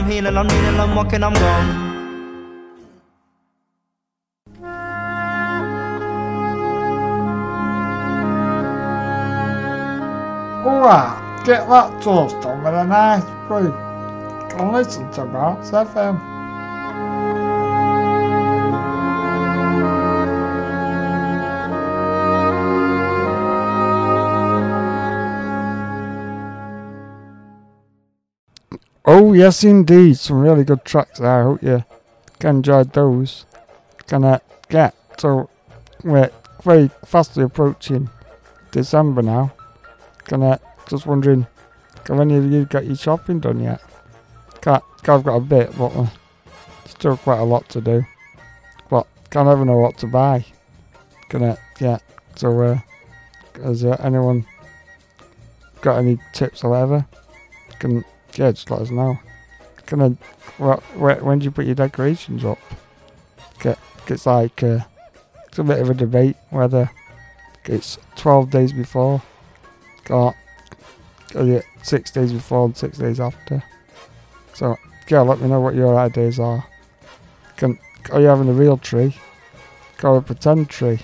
I'm 0.00 0.10
healing, 0.10 0.34
I'm 0.34 0.46
kneeling, 0.46 0.80
I'm 0.80 0.96
walking, 0.96 1.22
I'm 1.22 1.34
gone. 1.34 1.90
Alright, 10.66 11.44
get 11.44 11.68
that 11.68 12.02
toast 12.02 12.36
on 12.46 12.64
with 12.64 12.72
a 12.72 12.84
nice 12.86 13.24
brew. 13.46 13.72
Can 14.48 14.72
listen 14.72 15.10
to 15.12 15.26
Marks 15.26 15.70
FM. 15.70 16.29
Oh 29.30 29.32
yes 29.32 29.62
indeed, 29.62 30.18
some 30.18 30.40
really 30.40 30.64
good 30.64 30.84
tracks 30.84 31.20
there. 31.20 31.30
I 31.30 31.44
hope 31.44 31.62
you 31.62 31.84
enjoyed 32.40 32.92
those. 32.92 33.46
Gonna 34.08 34.40
get 34.68 34.92
so 35.18 35.48
we're 36.02 36.32
very 36.64 36.90
fastly 37.04 37.44
approaching 37.44 38.10
December 38.72 39.22
now. 39.22 39.52
Gonna 40.24 40.58
just 40.88 41.06
wondering, 41.06 41.46
have 42.08 42.18
any 42.18 42.38
of 42.38 42.50
you 42.50 42.64
got 42.64 42.86
your 42.86 42.96
shopping 42.96 43.38
done 43.38 43.60
yet? 43.60 43.80
Can't, 44.62 44.82
I've 45.06 45.22
got 45.22 45.36
a 45.36 45.40
bit, 45.40 45.78
but 45.78 45.94
uh, 45.94 46.08
still 46.86 47.16
quite 47.16 47.38
a 47.38 47.44
lot 47.44 47.68
to 47.68 47.80
do. 47.80 48.02
But 48.88 49.06
can't 49.30 49.48
ever 49.48 49.64
know 49.64 49.76
what 49.76 49.96
to 49.98 50.08
buy. 50.08 50.44
Gonna 51.28 51.56
yeah. 51.78 51.98
So 52.34 52.60
uh, 52.60 52.80
has 53.62 53.84
uh, 53.84 53.96
anyone 54.02 54.44
got 55.82 55.98
any 55.98 56.18
tips 56.32 56.64
or 56.64 56.70
whatever? 56.70 57.06
Can 57.78 58.04
yeah, 58.40 58.52
just 58.52 58.70
let 58.70 58.80
us 58.80 58.90
know. 58.90 59.18
Where, 60.56 61.16
when 61.16 61.40
do 61.40 61.44
you 61.44 61.50
put 61.50 61.66
your 61.66 61.74
decorations 61.74 62.42
up? 62.42 62.58
Get, 63.60 63.78
it's 64.06 64.24
like, 64.24 64.62
uh, 64.62 64.80
it's 65.46 65.58
a 65.58 65.64
bit 65.64 65.78
of 65.78 65.90
a 65.90 65.94
debate 65.94 66.36
whether 66.48 66.90
it's 67.66 67.98
12 68.16 68.48
days 68.48 68.72
before, 68.72 69.20
or 70.08 70.34
is 71.34 71.48
it 71.48 71.64
6 71.82 72.10
days 72.12 72.32
before 72.32 72.64
and 72.64 72.74
6 72.74 72.96
days 72.96 73.20
after. 73.20 73.62
So, 74.54 74.76
yeah, 75.08 75.20
let 75.20 75.40
me 75.40 75.48
know 75.48 75.60
what 75.60 75.74
your 75.74 75.98
ideas 75.98 76.40
are. 76.40 76.64
Can, 77.56 77.78
are 78.10 78.22
you 78.22 78.26
having 78.26 78.48
a 78.48 78.54
real 78.54 78.78
tree? 78.78 79.16
Or 80.02 80.16
a 80.16 80.22
pretend 80.22 80.70
tree? 80.70 81.00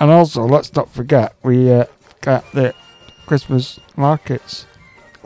And 0.00 0.10
also, 0.10 0.44
let's 0.44 0.74
not 0.74 0.90
forget, 0.90 1.34
we 1.42 1.70
uh, 1.70 1.84
got 2.22 2.50
the 2.52 2.74
Christmas 3.26 3.78
markets 3.94 4.64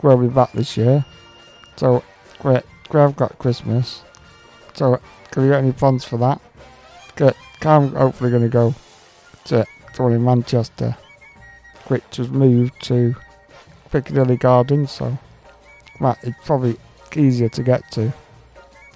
will 0.03 0.17
be 0.17 0.27
back 0.27 0.51
this 0.51 0.77
year. 0.77 1.05
So, 1.75 2.03
great, 2.39 2.63
I've 2.91 3.15
got 3.15 3.37
Christmas. 3.39 4.03
So, 4.73 4.99
have 5.33 5.43
you 5.43 5.51
got 5.51 5.59
any 5.59 5.71
plans 5.71 6.03
for 6.03 6.17
that? 6.17 6.41
Good. 7.15 7.35
I'm 7.63 7.93
hopefully 7.93 8.31
going 8.31 8.43
to 8.43 8.49
go 8.49 8.73
to, 9.45 9.65
to 9.93 10.03
one 10.03 10.13
in 10.13 10.23
Manchester, 10.23 10.97
which 11.87 12.17
has 12.17 12.29
moved 12.29 12.73
to 12.83 13.15
Piccadilly 13.91 14.37
Gardens, 14.37 14.91
so 14.91 15.17
well, 15.99 16.17
it's 16.23 16.37
probably 16.43 16.77
easier 17.15 17.49
to 17.49 17.63
get 17.63 17.89
to. 17.91 18.13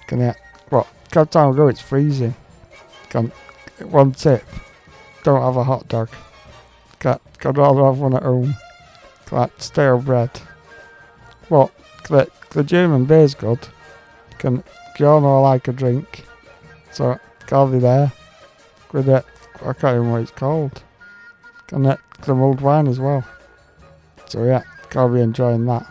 Can 0.08 0.22
I, 0.22 0.34
what, 0.70 0.88
come 1.10 1.26
time 1.28 1.50
ago 1.50 1.68
it's 1.68 1.80
freezing. 1.80 2.34
Can, 3.10 3.30
one 3.84 4.12
tip, 4.12 4.44
don't 5.22 5.42
have 5.42 5.56
a 5.56 5.64
hot 5.64 5.86
dog. 5.88 6.08
Got, 6.98 7.20
I'd 7.44 7.56
rather 7.56 7.84
have 7.84 7.98
one 7.98 8.14
at 8.14 8.22
home. 8.22 8.56
Like 9.30 9.52
stale 9.58 10.00
bread. 10.00 10.30
Well, 11.48 11.70
the, 12.08 12.30
the 12.50 12.64
German 12.64 13.04
beer's 13.04 13.34
good. 13.34 13.68
Can 14.38 14.62
you 14.98 15.06
all 15.06 15.20
know 15.20 15.36
I 15.36 15.50
like 15.50 15.68
a 15.68 15.72
drink? 15.72 16.24
So 16.92 17.18
I'll 17.50 17.70
be 17.70 17.78
there 17.78 18.12
with 18.92 19.08
it. 19.08 19.24
I 19.64 19.72
can't 19.72 19.96
even 19.96 20.10
what 20.10 20.22
it's 20.22 20.30
called. 20.30 20.82
Can 21.66 21.86
it 21.86 21.98
the 22.22 22.34
mulled 22.34 22.60
wine 22.60 22.86
as 22.86 22.98
well. 22.98 23.24
So 24.26 24.44
yeah, 24.44 24.62
I'll 24.94 25.12
be 25.12 25.20
enjoying 25.20 25.66
that. 25.66 25.86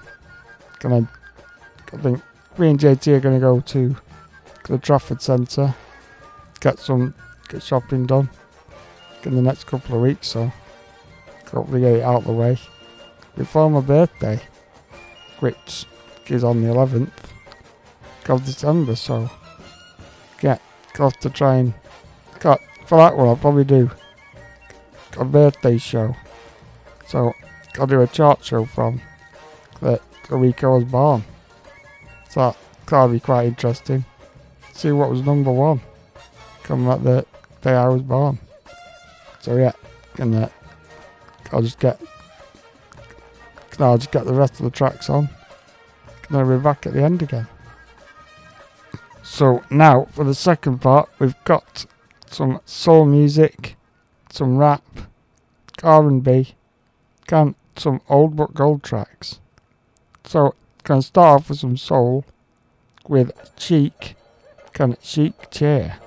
Gonna 0.80 1.08
I 1.94 1.98
think 1.98 2.22
me 2.58 2.70
and 2.72 2.80
JT 2.80 3.16
are 3.16 3.20
gonna 3.20 3.40
go 3.40 3.60
to 3.60 3.96
the 4.68 4.78
Trafford 4.78 5.22
Centre, 5.22 5.74
get 6.60 6.80
some 6.80 7.14
get 7.50 7.64
shopping 7.64 8.06
done 8.06 8.30
in 9.24 9.36
the 9.36 9.42
next 9.42 9.66
couple 9.66 9.96
of 9.96 10.02
weeks, 10.02 10.28
so 10.28 10.52
hopefully 11.52 11.82
get 11.82 11.94
it 11.94 12.04
out 12.04 12.18
of 12.18 12.26
the 12.26 12.34
way 12.34 12.58
before 13.38 13.70
my 13.70 13.82
birthday, 13.82 14.40
which 15.40 15.86
is 16.28 16.44
on 16.44 16.62
the 16.62 16.68
11th 16.68 17.12
of 18.28 18.46
December. 18.46 18.96
So, 18.96 19.30
yeah, 20.42 20.58
got 20.94 21.20
to 21.22 21.30
try 21.30 21.56
and 21.58 21.74
got 22.40 22.60
for 22.86 22.98
that 22.98 23.16
one. 23.16 23.28
I'll 23.28 23.36
probably 23.36 23.64
do 23.64 23.92
a 25.18 25.26
birthday 25.26 25.78
show. 25.78 26.16
So, 27.08 27.34
I'll 27.80 27.88
do 27.88 28.02
a 28.02 28.08
chart 28.08 28.44
show 28.44 28.66
from 28.66 29.02
the, 29.82 30.00
the 30.30 30.38
week 30.38 30.64
I 30.64 30.68
was 30.68 30.86
born. 30.86 31.24
So 32.30 32.56
that'll 32.88 33.10
be 33.10 33.20
quite 33.20 33.48
interesting. 33.48 34.06
See 34.74 34.92
what 34.92 35.10
was 35.10 35.22
number 35.22 35.52
one. 35.52 35.82
coming 36.64 36.90
up 36.90 37.04
the 37.04 37.26
day 37.62 37.74
I 37.74 37.88
was 37.88 38.02
born. 38.02 38.40
So 39.40 39.56
yeah, 39.56 39.74
and 40.18 40.36
uh, 40.36 40.50
I'll 41.52 41.62
just 41.62 41.80
get 41.80 42.00
no, 43.80 43.92
I'll 43.92 43.98
just 43.98 44.12
get 44.12 44.26
the 44.26 44.34
rest 44.34 44.60
of 44.60 44.66
the 44.66 44.72
tracks 44.72 45.10
on. 45.10 45.30
Then 46.30 46.48
we're 46.48 46.60
back 46.60 46.86
at 46.86 46.94
the 46.94 47.04
end 47.04 47.22
again. 47.22 47.48
So 49.24 49.64
now 49.70 50.06
for 50.12 50.24
the 50.24 50.36
second 50.36 50.80
part, 50.80 51.10
we've 51.20 51.42
got 51.44 51.86
some 52.28 52.62
soul 52.66 53.06
music, 53.06 53.76
some 54.30 54.58
rap, 54.58 54.84
R&B, 55.84 56.56
and 57.32 57.56
some 57.76 58.02
old 58.08 58.36
but 58.36 58.54
gold 58.54 58.84
tracks. 58.84 59.40
So 60.24 60.56
can 60.84 61.02
start 61.02 61.42
off 61.42 61.50
with 61.50 61.60
some 61.60 61.78
soul 61.78 62.26
with 63.08 63.32
Cheek, 63.56 64.16
can 64.74 64.96
Chic 65.02 65.50
Cheer. 65.52 65.98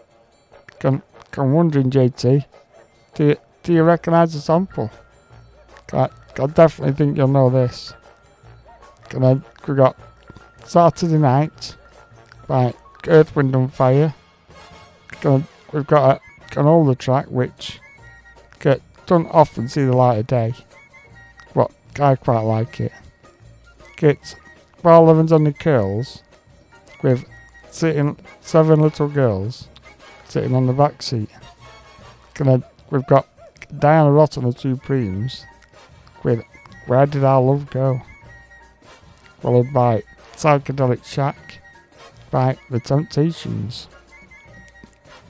Can 0.79 1.03
can 1.31 1.53
wondering 1.53 1.91
JT, 1.91 2.45
do 3.15 3.27
you, 3.27 3.37
do 3.63 3.73
you 3.73 3.83
recognise 3.83 4.33
the 4.33 4.41
sample? 4.41 4.91
I, 5.93 6.09
I 6.39 6.47
definitely 6.47 6.95
think 6.95 7.17
you'll 7.17 7.29
know 7.29 7.51
this. 7.51 7.93
And 9.11 9.25
I, 9.25 9.41
we 9.67 9.75
got 9.75 9.99
Saturday 10.65 11.19
Night 11.19 11.77
by 12.47 12.75
Earth, 13.07 13.35
Wind 13.35 13.55
and 13.55 13.73
Fire. 13.73 14.15
Can 15.21 15.43
I, 15.43 15.45
we've 15.73 15.87
got 15.87 16.21
a, 16.55 16.61
an 16.61 16.67
older 16.67 16.95
track 16.95 17.27
which 17.27 17.81
get, 18.61 18.81
don't 19.07 19.27
often 19.29 19.69
see 19.69 19.85
the 19.85 19.97
light 19.97 20.19
of 20.19 20.27
day, 20.27 20.55
but 21.55 21.71
I 21.99 22.17
quite 22.17 22.41
like 22.41 22.81
it. 22.81 22.93
It's 24.01 24.37
Paul 24.83 25.11
Evans 25.11 25.33
on 25.33 25.45
the 25.45 25.53
Curls 25.53 26.23
with 27.03 27.25
sitting 27.71 28.17
seven 28.41 28.81
little 28.81 29.09
girls 29.09 29.69
sitting 30.29 30.55
on 30.55 30.67
the 30.67 30.73
back 30.73 31.03
seat. 31.03 31.31
Can 32.35 32.49
I, 32.49 32.63
we've 32.91 33.07
got 33.07 33.27
Diana 33.77 34.13
Ross 34.13 34.37
and 34.37 34.53
the 34.53 34.59
Supremes 34.59 35.45
Where 36.89 37.05
Did 37.05 37.23
Our 37.23 37.43
Love 37.43 37.69
Go? 37.69 38.01
Followed 39.41 39.75
by 39.75 40.03
Psychedelic 40.33 41.05
Shack 41.05 41.61
by 42.31 42.57
The 42.71 42.81
Temptations. 42.81 43.89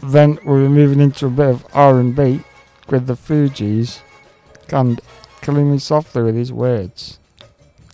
Then 0.00 0.38
we're 0.44 0.68
moving 0.68 1.00
into 1.00 1.26
a 1.26 1.30
bit 1.30 1.48
of 1.48 1.66
R&B 1.74 2.44
with 2.88 3.08
the 3.08 3.14
Fugees 3.14 3.98
and 4.68 5.00
Killing 5.40 5.72
Me 5.72 5.80
Softly 5.80 6.22
with 6.22 6.36
his 6.36 6.52
words. 6.52 7.18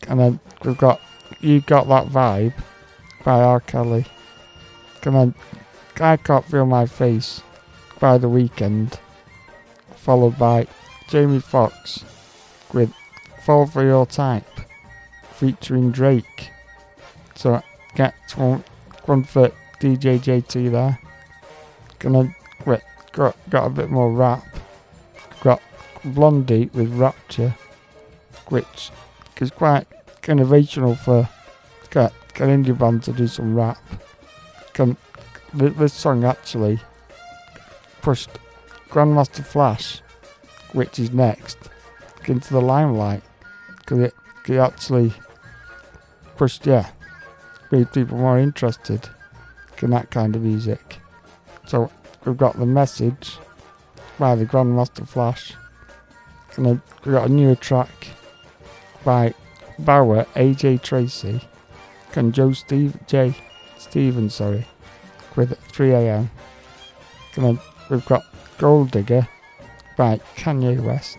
And 0.09 0.21
then 0.21 0.41
we've 0.63 0.77
got 0.77 1.01
You 1.41 1.63
Got 1.63 1.89
That 1.89 2.09
Vibe 2.09 2.53
by 3.25 3.41
R. 3.41 3.61
Kelly. 3.61 4.05
And 5.05 5.15
then 5.15 5.35
I 5.99 6.19
Can't 6.19 6.45
Feel 6.45 6.67
My 6.67 6.85
Face 6.85 7.41
by 7.99 8.19
The 8.19 8.29
Weeknd. 8.29 8.99
Followed 9.97 10.39
by 10.39 10.67
Jamie 11.09 11.41
Foxx 11.41 12.05
with 12.75 12.93
Fall 13.45 13.67
For 13.67 13.85
Your 13.85 14.07
Type 14.07 14.49
featuring 15.33 15.91
Drake. 15.91 16.49
So 17.35 17.61
get 17.95 18.15
one, 18.37 18.65
DJ 19.05 20.19
JT 20.19 20.71
there. 20.71 20.99
Gonna 21.99 22.35
wait, 22.65 22.81
got, 23.13 23.37
got 23.51 23.67
a 23.67 23.69
bit 23.69 23.91
more 23.91 24.11
rap. 24.11 24.43
Got 25.43 25.61
Blondie 26.07 26.71
with 26.73 26.95
Rapture. 26.95 27.55
which 28.49 28.91
is 29.43 29.51
quite 29.51 29.87
innovational 30.23 30.97
for 30.97 31.29
an 32.41 32.65
indie 32.65 32.77
band 32.77 33.03
to 33.03 33.13
do 33.13 33.27
some 33.27 33.55
rap. 33.55 33.77
Can 34.73 34.97
this 35.53 35.93
song 35.93 36.25
actually 36.25 36.81
pushed 38.01 38.31
Grandmaster 38.89 39.45
Flash, 39.45 40.01
which 40.73 40.99
is 40.99 41.11
next, 41.11 41.59
into 42.27 42.55
the 42.55 42.63
limelight 42.63 43.23
it 43.93 44.15
actually 44.51 45.13
pushed 46.37 46.67
yeah, 46.67 46.91
made 47.71 47.93
people 47.93 48.19
more 48.19 48.39
interested 48.39 49.09
in 49.83 49.91
that 49.91 50.11
kind 50.11 50.35
of 50.35 50.43
music. 50.43 50.99
So 51.67 51.91
we've 52.25 52.37
got 52.37 52.59
the 52.59 52.67
message 52.67 53.37
by 54.19 54.35
the 54.35 54.47
Grandmaster 54.47 55.07
Flash, 55.07 55.55
and 56.57 56.67
then 56.67 56.83
we've 57.05 57.15
got 57.15 57.29
a 57.29 57.33
newer 57.33 57.57
track 57.57 58.09
by 59.05 59.35
Bauer, 59.79 60.25
AJ 60.35 60.83
Tracey, 60.83 61.41
and 62.15 62.33
Joe 62.33 62.53
Steve 62.53 62.97
J 63.07 63.35
Stevens, 63.79 64.35
sorry, 64.35 64.67
with 65.37 65.59
3 65.59 65.93
a.m. 65.93 66.31
And 67.37 67.45
then 67.45 67.61
we've 67.91 68.05
got 68.07 68.25
Gold 68.59 68.93
Digger 68.93 69.29
by 69.97 70.21
Kanye 70.37 70.81
West. 70.81 71.19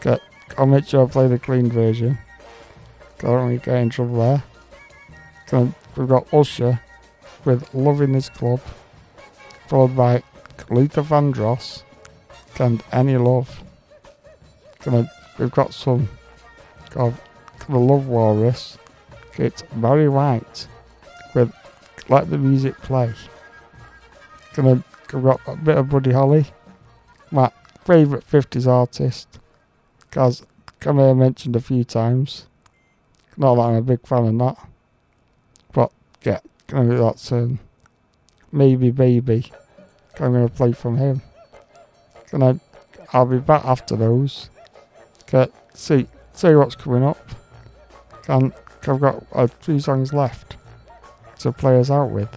Get, 0.00 0.20
I'll 0.56 0.66
make 0.66 0.86
sure 0.86 1.04
I 1.06 1.10
play 1.10 1.26
the 1.28 1.38
clean 1.38 1.70
version. 1.70 2.18
I 3.20 3.26
don't 3.26 3.62
get 3.62 3.76
in 3.76 3.90
trouble 3.90 4.18
there. 4.18 5.72
We've 5.96 6.08
got 6.08 6.32
Usher 6.32 6.80
with 7.44 7.72
Love 7.74 8.00
in 8.00 8.12
This 8.12 8.28
Club, 8.28 8.60
followed 9.68 9.96
by 9.96 10.22
Luther 10.70 11.02
Vandross 11.02 11.82
and 12.58 12.82
Any 12.92 13.16
Love. 13.16 13.62
We've 15.38 15.50
got 15.50 15.74
some 15.74 16.08
of 16.94 17.20
the 17.68 17.78
Love 17.78 18.06
Walrus. 18.06 18.78
It's 19.36 19.62
Barry 19.74 20.08
White 20.08 20.68
with 21.34 21.52
Let 22.08 22.30
the 22.30 22.38
Music 22.38 22.76
Play. 22.78 23.12
We've 24.56 24.82
got 25.08 25.40
a 25.46 25.56
bit 25.56 25.78
of 25.78 25.88
Buddy 25.88 26.12
Holly, 26.12 26.46
my 27.30 27.50
favourite 27.84 28.24
50s 28.26 28.66
artist, 28.66 29.40
I 30.16 30.92
may 30.92 31.12
mentioned 31.12 31.56
a 31.56 31.60
few 31.60 31.84
times. 31.84 32.46
Not 33.36 33.56
that 33.56 33.62
I'm 33.62 33.74
a 33.74 33.82
big 33.82 34.06
fan 34.06 34.26
of 34.26 34.38
that, 34.38 34.68
but 35.72 35.90
yeah, 36.22 36.40
gonna 36.68 36.88
be 36.88 36.96
that 36.96 37.18
soon. 37.18 37.58
Maybe 38.52 38.90
Baby, 38.90 39.50
I'm 40.20 40.32
gonna 40.32 40.48
play 40.48 40.72
from 40.72 40.98
him. 40.98 41.22
Gonna, 42.30 42.60
I'll 43.12 43.26
be 43.26 43.38
back 43.38 43.64
after 43.64 43.96
those. 43.96 44.50
Okay, 45.22 45.50
see 45.72 46.06
see 46.32 46.54
what's 46.54 46.76
coming 46.76 47.02
up. 47.02 47.30
And 48.28 48.52
I've 48.86 49.00
got 49.00 49.24
uh, 49.32 49.46
three 49.46 49.80
songs 49.80 50.12
left 50.12 50.56
to 51.40 51.52
play 51.52 51.78
us 51.80 51.90
out 51.90 52.10
with. 52.10 52.30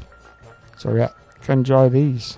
So 0.78 0.95
yeah, 0.95 1.11
can 1.41 1.59
enjoy 1.59 1.89
these. 1.89 2.38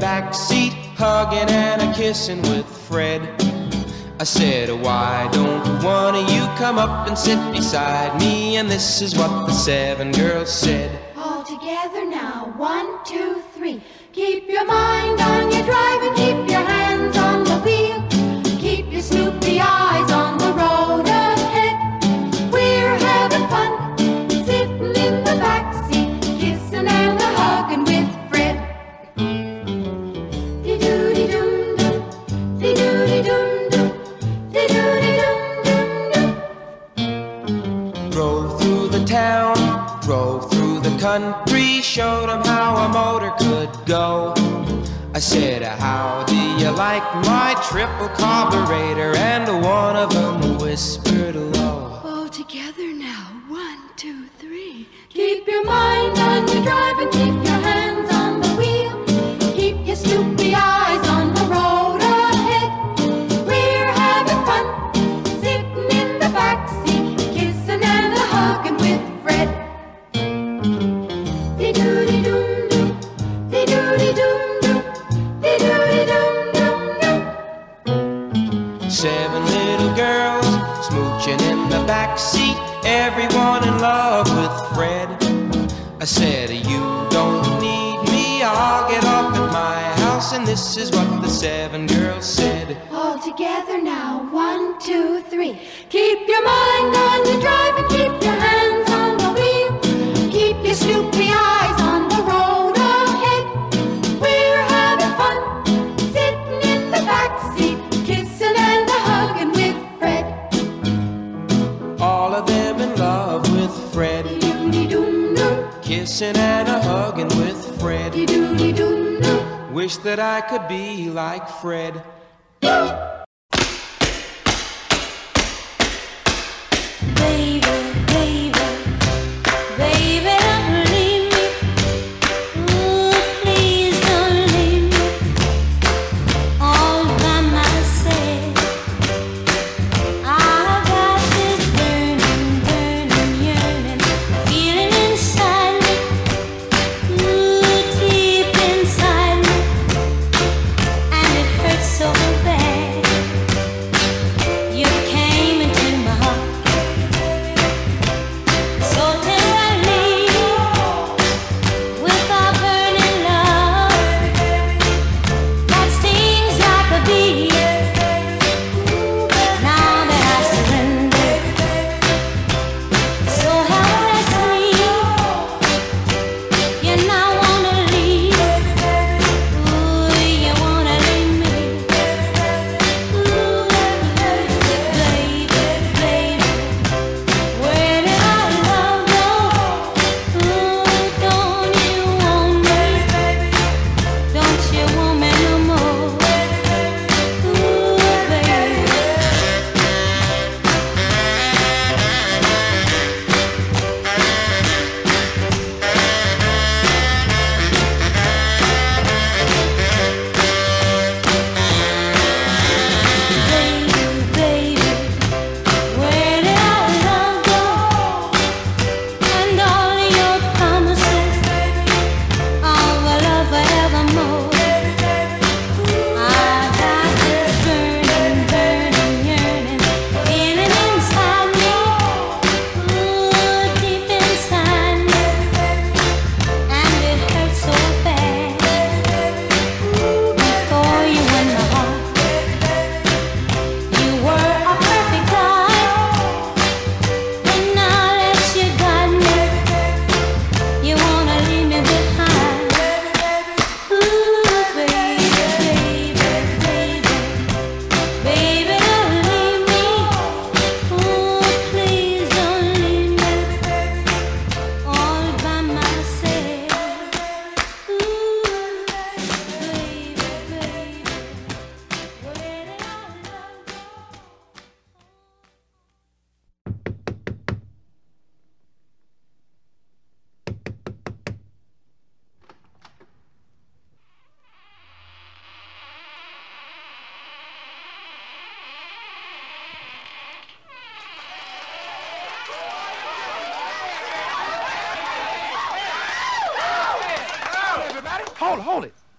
Back 0.00 0.32
seat 0.34 0.72
hugging 0.96 1.54
and 1.54 1.82
a 1.82 1.94
kissing 1.94 2.40
with 2.40 2.64
Fred. 2.64 3.20
I 4.18 4.24
said, 4.24 4.70
why 4.70 5.28
don't 5.30 5.84
one 5.84 6.14
of 6.14 6.30
you 6.30 6.46
come 6.56 6.78
up 6.78 7.06
and 7.06 7.18
sit 7.18 7.38
beside 7.52 8.18
me? 8.18 8.56
And 8.56 8.70
this 8.70 9.02
is 9.02 9.14
what 9.14 9.28
the 9.46 9.52
seven 9.52 10.10
girls 10.12 10.50
said. 10.50 10.99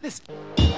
Listen. 0.04 0.71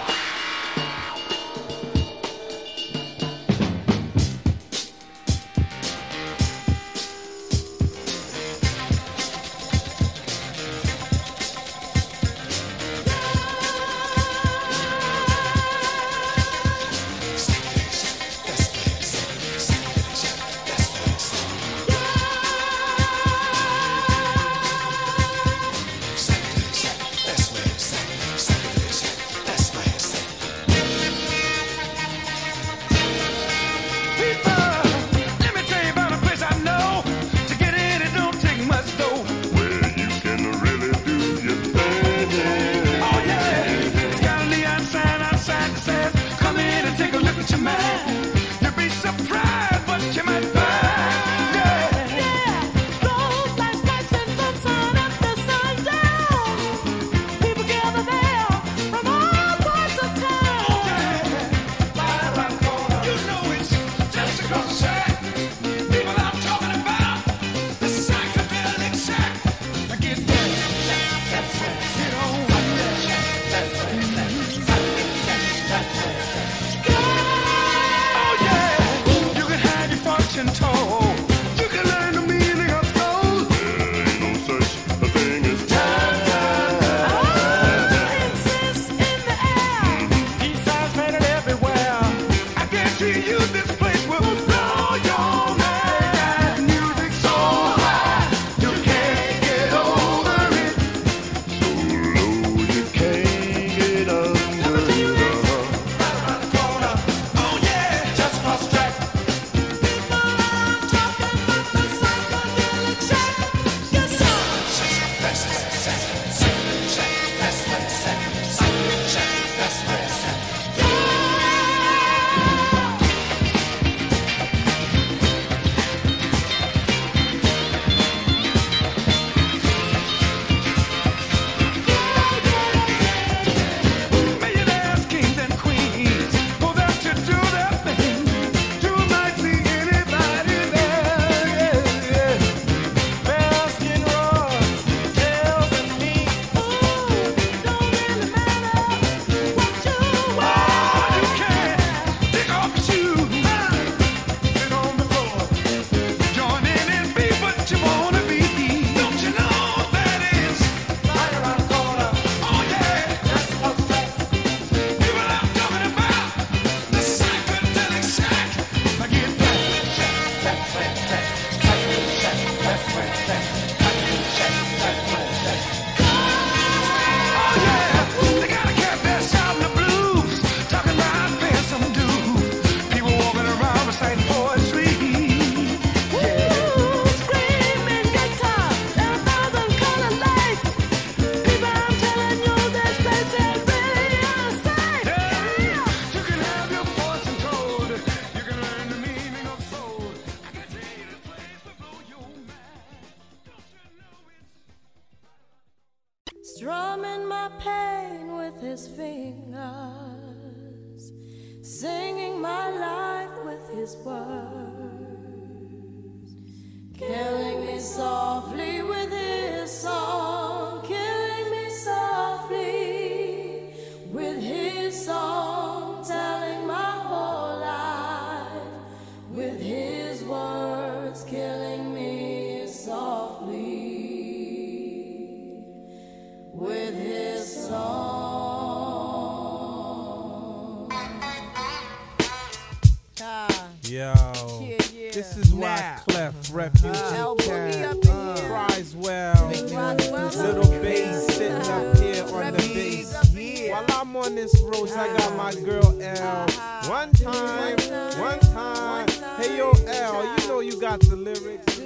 left, 246.23 246.43
mm-hmm. 246.43 246.55
refuge 246.55 246.95
uh, 246.95 247.35
camp. 247.35 248.05
Uh, 248.07 248.67
Criswell, 248.69 249.47
little 249.49 250.71
bass 250.81 251.25
sitting 251.27 251.51
up 251.51 251.65
mm-hmm. 251.65 252.03
here 252.03 252.23
on 252.23 252.53
the 252.53 252.57
bass. 252.73 253.69
While 253.69 253.85
I'm 253.89 254.15
on 254.15 254.35
this 254.35 254.61
roast, 254.61 254.95
I 254.97 255.07
got 255.17 255.35
my 255.35 255.51
mm-hmm. 255.51 255.65
girl 255.65 256.01
L. 256.01 256.43
Uh-huh. 256.43 256.89
One 256.89 257.11
time, 257.11 257.77
one 258.19 258.39
time. 258.39 259.07
Hey 259.37 259.57
yo, 259.57 259.71
L, 259.71 260.37
you 260.37 260.47
know 260.47 260.59
you 260.61 260.79
got 260.79 260.99
the 261.01 261.15
lyrics. 261.15 261.79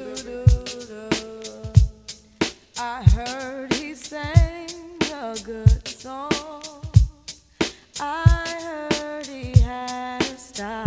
I 2.80 3.04
heard 3.04 3.74
he 3.74 3.96
sang 3.96 4.70
a 5.14 5.36
good 5.44 5.88
song. 5.88 6.32
I 8.00 8.88
heard 8.92 9.26
he 9.26 9.60
had 9.62 10.22
a 10.22 10.38
style. 10.38 10.87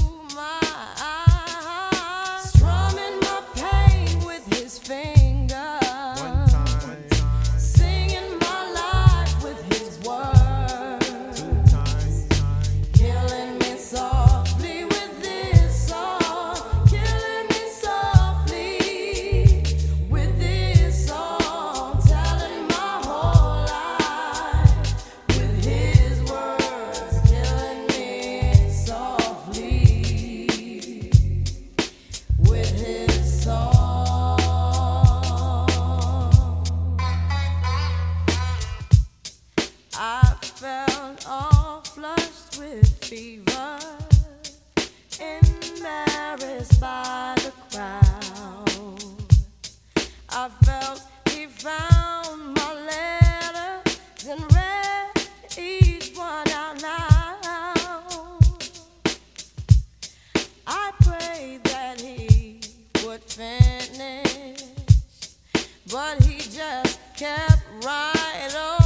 but 65.91 66.23
he 66.23 66.37
just 66.37 66.99
kept 67.15 67.61
right 67.83 68.55
on. 68.55 68.80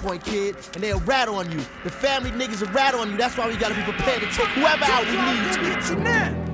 point, 0.00 0.24
kid, 0.24 0.56
and 0.74 0.82
they'll 0.82 1.00
rat 1.00 1.28
on 1.28 1.50
you. 1.52 1.58
The 1.84 1.90
family 1.90 2.30
niggas 2.30 2.60
will 2.60 2.72
rat 2.72 2.94
on 2.94 3.10
you. 3.10 3.16
That's 3.16 3.36
why 3.36 3.48
we 3.48 3.56
gotta 3.56 3.74
be 3.74 3.82
prepared 3.82 4.20
to 4.20 4.26
take 4.28 4.48
whoever 4.48 4.84
out 4.84 5.04
we 5.06 5.12
need 5.16 6.50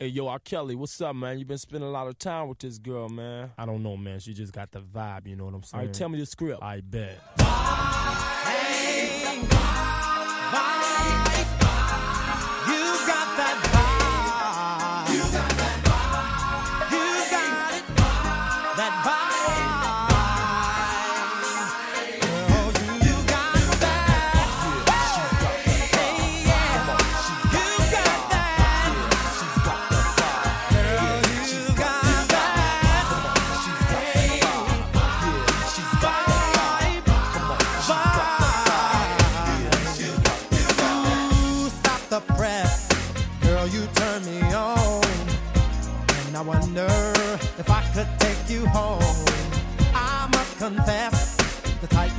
Hey, 0.00 0.06
yo, 0.06 0.28
R. 0.28 0.38
Kelly, 0.38 0.76
what's 0.76 1.00
up, 1.00 1.16
man? 1.16 1.40
You 1.40 1.44
been 1.44 1.58
spending 1.58 1.88
a 1.88 1.90
lot 1.90 2.06
of 2.06 2.18
time 2.18 2.48
with 2.48 2.58
this 2.60 2.78
girl, 2.78 3.08
man. 3.08 3.50
I 3.58 3.66
don't 3.66 3.82
know, 3.82 3.96
man. 3.96 4.20
She 4.20 4.32
just 4.32 4.52
got 4.52 4.70
the 4.70 4.80
vibe, 4.80 5.26
you 5.26 5.34
know 5.34 5.44
what 5.44 5.54
I'm 5.54 5.62
saying? 5.64 5.80
All 5.80 5.86
right, 5.86 5.94
tell 5.94 6.08
me 6.08 6.20
the 6.20 6.26
script. 6.26 6.62
I 6.62 6.80
bet. 6.80 7.18
Bye. 7.36 7.44
Bye. 10.52 10.78
Bye. 11.60 11.64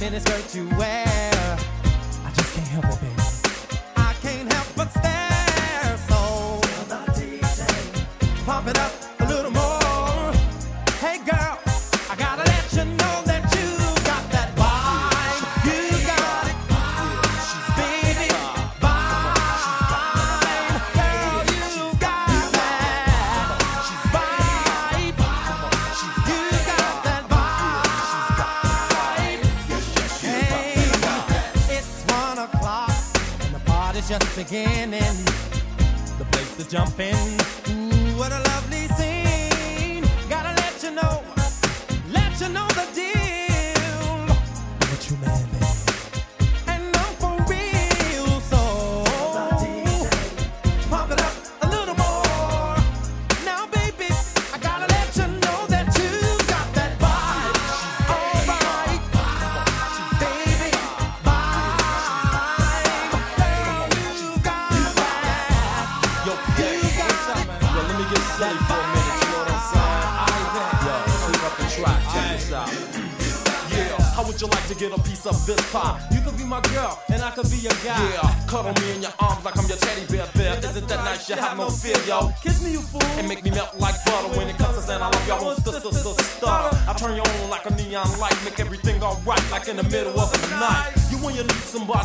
and 0.10 0.15
it's 0.15 0.26
skirt 0.26 0.48
wear. 0.76 1.19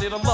it 0.04 0.12
up. 0.12 0.33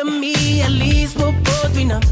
of 0.00 0.06
me, 0.06 0.62
at 0.62 0.70
least 0.70 1.16
we'll 1.16 1.32
both 1.32 1.74
be 1.74 1.84
numb. 1.84 2.02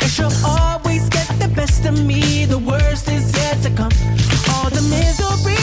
And 0.00 0.10
she'll 0.10 0.32
always 0.44 1.08
get 1.10 1.28
the 1.38 1.48
best 1.48 1.84
of 1.84 2.04
me, 2.04 2.44
the 2.46 2.58
worst 2.58 3.08
is 3.08 3.34
yet 3.36 3.62
to 3.62 3.70
come. 3.70 3.92
All 4.50 4.70
the 4.70 4.82
misery. 4.90 5.53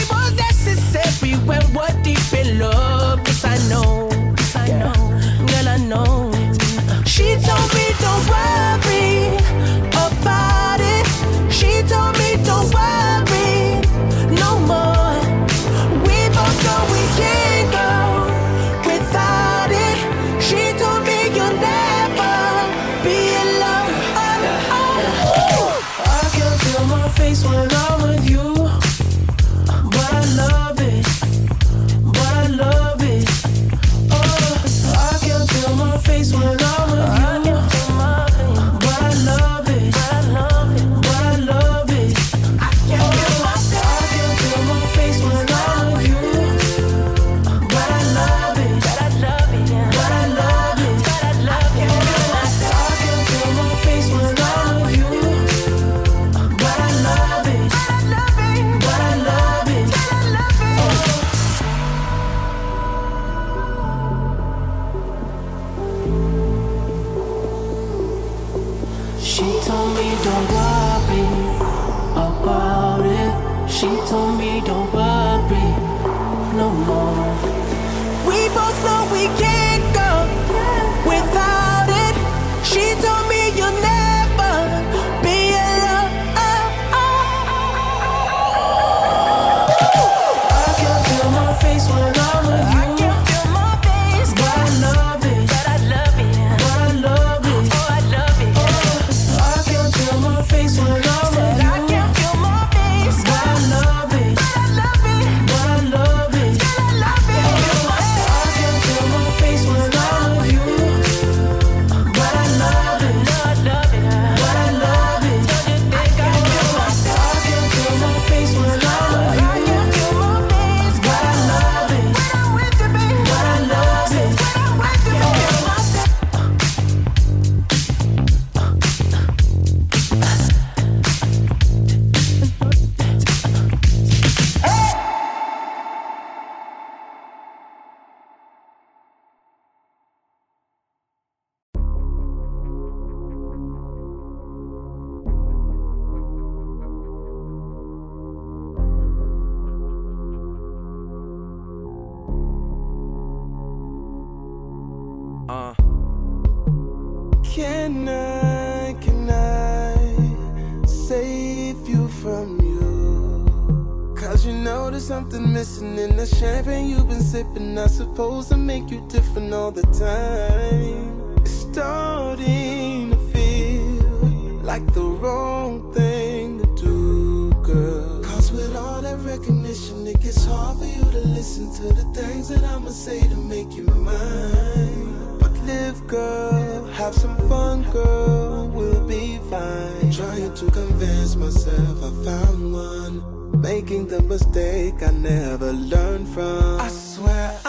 But 184.05 185.51
live, 185.65 186.07
girl, 186.07 186.85
have 186.93 187.13
some 187.13 187.37
fun, 187.49 187.83
girl, 187.91 188.67
we'll 188.67 189.07
be 189.07 189.39
fine. 189.49 190.11
Trying 190.11 190.53
to 190.55 190.65
convince 190.71 191.35
myself 191.35 192.03
I 192.03 192.11
found 192.25 192.73
one, 192.73 193.61
making 193.61 194.07
the 194.07 194.21
mistake 194.23 195.01
I 195.01 195.11
never 195.11 195.71
learned 195.73 196.27
from. 196.29 196.79
I 196.81 196.87
swear 196.89 197.60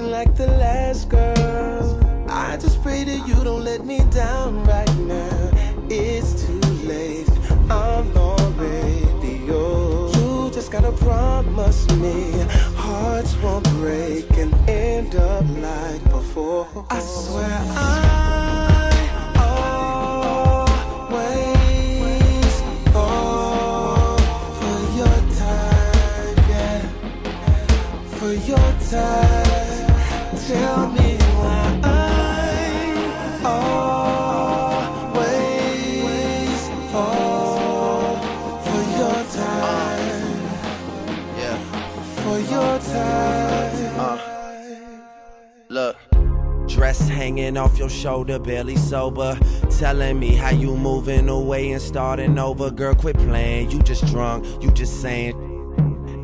nothing 0.00 0.10
like 0.10 0.34
the 0.36 0.46
last 0.58 1.08
girl. 1.08 2.26
I 2.28 2.56
just 2.56 2.82
pray 2.82 3.04
that 3.04 3.28
you 3.28 3.44
don't 3.44 3.64
let 3.64 3.84
me 3.84 3.98
down 4.10 4.64
right 4.64 4.96
now. 4.96 5.50
It's 5.88 6.46
too 6.46 6.60
late. 6.86 7.28
I'm 7.70 8.16
already 8.16 9.44
yours. 9.46 10.16
You 10.16 10.50
just 10.52 10.70
gotta 10.70 10.92
promise 10.92 11.88
me 11.96 12.32
hearts 12.76 13.36
won't 13.42 13.68
break 13.80 14.30
and 14.38 14.54
end 14.68 15.14
up 15.16 15.44
like 15.58 16.02
before. 16.04 16.66
I 16.90 17.00
swear 17.00 17.58
I 17.76 18.09
hanging 47.30 47.56
off 47.56 47.78
your 47.78 47.88
shoulder, 47.88 48.40
barely 48.40 48.74
sober. 48.74 49.38
Telling 49.78 50.18
me 50.18 50.34
how 50.34 50.50
you 50.50 50.76
moving 50.76 51.28
away 51.28 51.70
and 51.70 51.80
starting 51.80 52.36
over. 52.38 52.72
Girl, 52.72 52.94
quit 52.94 53.16
playing. 53.16 53.70
You 53.70 53.78
just 53.82 54.04
drunk, 54.06 54.44
you 54.60 54.72
just 54.72 55.00
saying. 55.00 55.36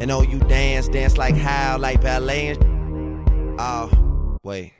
And 0.00 0.10
oh, 0.10 0.22
you 0.22 0.40
dance, 0.40 0.88
dance 0.88 1.16
like 1.16 1.36
how, 1.36 1.78
like 1.78 2.00
ballet. 2.00 2.56
Oh, 3.56 4.36
wait. 4.42 4.72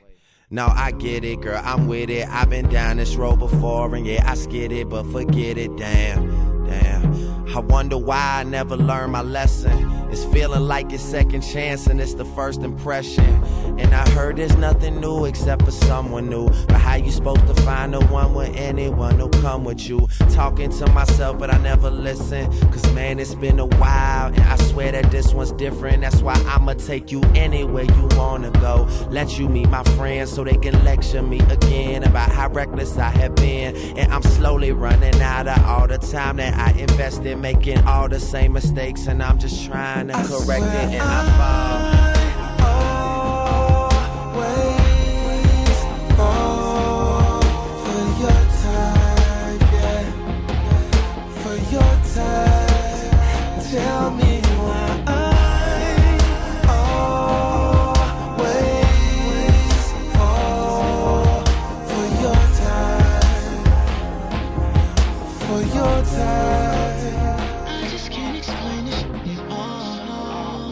No, 0.49 0.67
I 0.67 0.91
get 0.91 1.23
it, 1.23 1.39
girl. 1.39 1.61
I'm 1.63 1.87
with 1.87 2.09
it. 2.09 2.27
I've 2.27 2.49
been 2.49 2.69
down 2.69 2.97
this 2.97 3.15
road 3.15 3.39
before, 3.39 3.93
and 3.95 4.05
yeah, 4.05 4.29
I 4.29 4.35
skid 4.35 4.73
it, 4.73 4.89
but 4.89 5.03
forget 5.11 5.57
it. 5.57 5.75
Damn, 5.77 6.65
damn. 6.65 7.47
I 7.55 7.59
wonder 7.59 7.97
why 7.97 8.39
I 8.39 8.43
never 8.43 8.75
learned 8.75 9.13
my 9.13 9.21
lesson. 9.21 9.96
It's 10.09 10.23
feeling 10.25 10.61
like 10.61 10.93
it's 10.93 11.03
second 11.03 11.41
chance, 11.41 11.87
and 11.87 11.99
it's 11.99 12.13
the 12.13 12.25
first 12.25 12.61
impression. 12.63 13.43
And 13.77 13.93
I 13.93 14.09
heard 14.11 14.37
there's 14.37 14.55
nothing 14.55 15.01
new 15.01 15.25
except 15.25 15.65
for 15.65 15.71
someone 15.71 16.29
new. 16.29 16.47
But 16.67 16.77
how 16.77 16.95
you 16.95 17.11
supposed 17.11 17.45
to 17.47 17.53
find 17.61 17.93
the 17.93 18.03
one 18.05 18.33
with 18.33 18.55
anyone 18.55 19.19
who 19.19 19.29
come 19.41 19.65
with 19.65 19.87
you? 19.87 20.07
Talking 20.31 20.71
to 20.71 20.91
myself, 20.91 21.37
but 21.37 21.53
I 21.53 21.57
never 21.57 21.91
listen. 21.91 22.49
Cause 22.71 22.91
man, 22.93 23.19
it's 23.19 23.35
been 23.35 23.59
a 23.59 23.65
while, 23.65 24.27
and 24.27 24.39
I 24.39 24.55
swear 24.55 24.91
that 24.93 25.11
this 25.11 25.33
one's 25.33 25.51
different. 25.51 26.01
That's 26.01 26.21
why 26.21 26.33
I'ma 26.47 26.73
take 26.73 27.11
you 27.11 27.21
anywhere 27.35 27.83
you 27.83 28.07
wanna 28.15 28.51
go. 28.51 28.87
Let 29.09 29.37
you 29.37 29.49
meet 29.49 29.69
my 29.69 29.83
friends 29.83 30.31
so 30.31 30.43
they 30.43 30.57
can 30.57 30.83
lecture 30.83 31.21
me 31.21 31.39
again 31.49 32.03
about 32.03 32.31
how 32.31 32.49
reckless 32.49 32.97
I 32.97 33.09
have 33.09 33.35
been. 33.35 33.75
And 33.97 34.11
I'm 34.13 34.23
slowly 34.23 34.71
running 34.71 35.21
out 35.21 35.47
of 35.47 35.63
all 35.65 35.87
the 35.87 35.97
time 35.97 36.37
that 36.37 36.53
I 36.57 36.71
invested 36.79 37.37
making 37.37 37.79
all 37.85 38.07
the 38.07 38.19
same 38.19 38.53
mistakes. 38.53 39.07
And 39.07 39.21
I'm 39.21 39.37
just 39.37 39.65
trying 39.65 39.96
to 40.05 40.13
correct 40.13 40.65
it, 40.65 40.93
and 40.93 41.01
I 41.01 41.37
fall. 41.37 42.16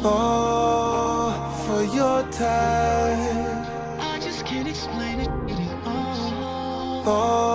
All. 0.06 1.32
For 1.65 1.84
your 1.84 2.23
time. 2.32 3.65
I 3.99 4.19
just 4.19 4.45
can't 4.45 4.68
explain 4.68 5.19
it 5.22 5.30
at 5.49 5.88
all. 5.88 7.55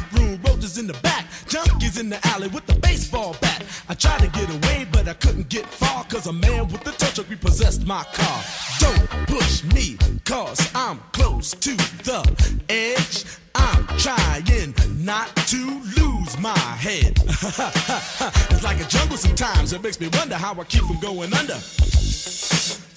the 2.11 2.27
alley 2.27 2.47
with 2.49 2.65
the 2.67 2.73
baseball 2.75 3.35
bat. 3.41 3.63
I 3.87 3.93
tried 3.93 4.19
to 4.19 4.27
get 4.27 4.49
away, 4.49 4.85
but 4.91 5.07
I 5.07 5.13
couldn't 5.13 5.49
get 5.49 5.65
far, 5.65 6.03
cause 6.05 6.27
a 6.27 6.33
man 6.33 6.67
with 6.67 6.85
a 6.87 6.91
tow 6.91 7.07
truck 7.07 7.29
repossessed 7.29 7.85
my 7.87 8.03
car. 8.13 8.43
Don't 8.79 9.07
push 9.27 9.63
me, 9.73 9.97
cause 10.25 10.59
I'm 10.75 10.99
close 11.13 11.51
to 11.51 11.75
the 12.03 12.21
edge. 12.69 13.25
I'm 13.55 13.85
trying 13.97 14.73
not 15.03 15.35
to 15.47 15.81
lose 15.97 16.37
my 16.39 16.57
head. 16.57 17.17
it's 18.51 18.63
like 18.63 18.79
a 18.79 18.87
jungle 18.87 19.17
sometimes. 19.17 19.73
It 19.73 19.81
makes 19.81 19.99
me 19.99 20.09
wonder 20.13 20.35
how 20.35 20.53
I 20.59 20.63
keep 20.65 20.83
from 20.83 20.99
going 20.99 21.33
under. 21.33 21.57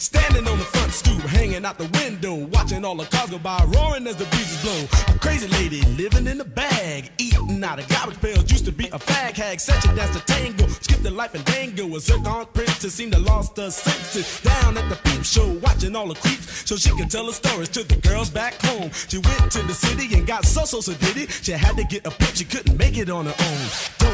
Standing 0.04 0.46
on 0.46 0.58
the 0.58 0.64
front 0.66 0.92
stoop, 0.92 1.22
hanging 1.22 1.64
out 1.64 1.78
the 1.78 1.88
window, 1.98 2.34
watching 2.34 2.84
all 2.84 2.94
the 2.94 3.06
cars 3.06 3.30
go 3.30 3.38
by, 3.38 3.58
roaring 3.74 4.06
as 4.06 4.16
the 4.16 4.26
breezes 4.26 4.60
blow. 4.60 5.14
A 5.14 5.18
crazy 5.18 5.48
lady 5.48 5.80
living 5.96 6.26
in 6.26 6.38
a 6.42 6.44
bag, 6.44 7.10
eating 7.16 7.64
out 7.64 7.78
of 7.78 7.88
garbage 7.88 8.20
pails. 8.20 8.50
Used 8.50 8.66
to 8.66 8.72
be 8.72 8.84
a 8.88 8.98
fag 8.98 9.32
hag, 9.32 9.60
such 9.60 9.82
a 9.86 9.96
dance 9.96 10.14
to 10.14 10.22
tango. 10.26 10.66
Skipped 10.66 11.04
the 11.04 11.10
life 11.10 11.34
and 11.34 11.42
dango. 11.46 11.86
A 11.96 12.00
zircon 12.00 12.44
princess 12.52 12.92
seemed 12.92 13.14
to 13.14 13.18
lost 13.18 13.56
her 13.56 13.70
senses. 13.70 14.42
Down 14.42 14.76
at 14.76 14.86
the 14.90 14.96
peep 15.08 15.24
show, 15.24 15.48
watching 15.62 15.96
all 15.96 16.08
the 16.08 16.16
creeps, 16.16 16.68
so 16.68 16.76
she 16.76 16.90
could 16.98 17.10
tell 17.10 17.24
her 17.24 17.32
stories 17.32 17.70
to 17.70 17.82
the 17.82 17.96
girls 18.06 18.28
back 18.28 18.60
home. 18.60 18.90
She 19.08 19.16
went 19.16 19.52
to 19.52 19.62
the 19.62 19.72
city 19.72 20.14
and 20.14 20.26
got 20.26 20.44
so 20.44 20.66
so 20.66 20.82
so 20.82 20.92
did 20.92 21.16
it. 21.16 21.30
She 21.30 21.52
had 21.52 21.78
to 21.78 21.84
get 21.84 22.06
a 22.06 22.10
pimp, 22.10 22.34
she 22.34 22.44
couldn't 22.44 22.76
make 22.76 22.98
it 22.98 23.08
on 23.08 23.24
her 23.24 23.36
own. 23.40 23.68
Don't 23.96 24.13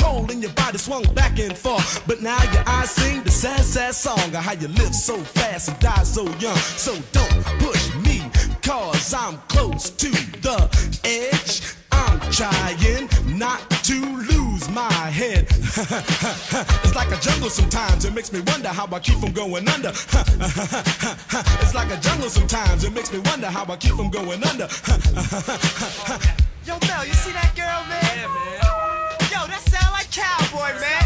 cold 0.01 0.31
and 0.31 0.41
your 0.41 0.51
body 0.53 0.77
swung 0.77 1.03
back 1.13 1.39
and 1.39 1.57
forth. 1.57 2.03
But 2.07 2.21
now 2.21 2.41
your 2.51 2.63
eyes 2.67 2.91
sing 2.91 3.23
the 3.23 3.31
sad, 3.31 3.63
sad 3.63 3.93
song 3.93 4.19
of 4.19 4.43
how 4.47 4.53
you 4.53 4.67
live 4.67 4.93
so 4.93 5.17
fast 5.17 5.69
and 5.69 5.79
die 5.79 6.03
so 6.03 6.23
young. 6.39 6.57
So 6.85 6.93
don't 7.11 7.45
push 7.59 7.95
me, 8.05 8.21
cause 8.61 9.13
I'm 9.13 9.37
close 9.47 9.89
to 9.89 10.09
the 10.45 10.57
edge. 11.03 11.61
I'm 11.91 12.19
trying 12.31 13.09
not 13.37 13.59
to 13.89 13.99
lose 14.31 14.69
my 14.69 14.91
head. 14.91 15.45
it's 15.49 16.95
like 16.95 17.11
a 17.11 17.19
jungle 17.19 17.49
sometimes, 17.49 18.05
it 18.05 18.13
makes 18.13 18.31
me 18.31 18.41
wonder 18.47 18.69
how 18.69 18.87
I 18.91 18.99
keep 18.99 19.17
from 19.19 19.33
going 19.33 19.67
under. 19.67 19.89
it's 21.63 21.75
like 21.75 21.91
a 21.91 21.97
jungle 21.97 22.29
sometimes, 22.29 22.83
it 22.83 22.93
makes 22.93 23.11
me 23.11 23.19
wonder 23.19 23.47
how 23.47 23.65
I 23.71 23.75
keep 23.75 23.93
from 23.93 24.09
going 24.09 24.43
under. 24.43 24.67
Yo, 26.65 26.77
Mel, 26.87 27.05
you 27.05 27.13
see 27.13 27.31
that 27.33 27.51
girl, 27.55 27.83
man? 27.89 28.03
Yeah, 28.15 28.27
man. 28.27 28.50
Cowboy, 30.11 30.77
man. 30.81 31.00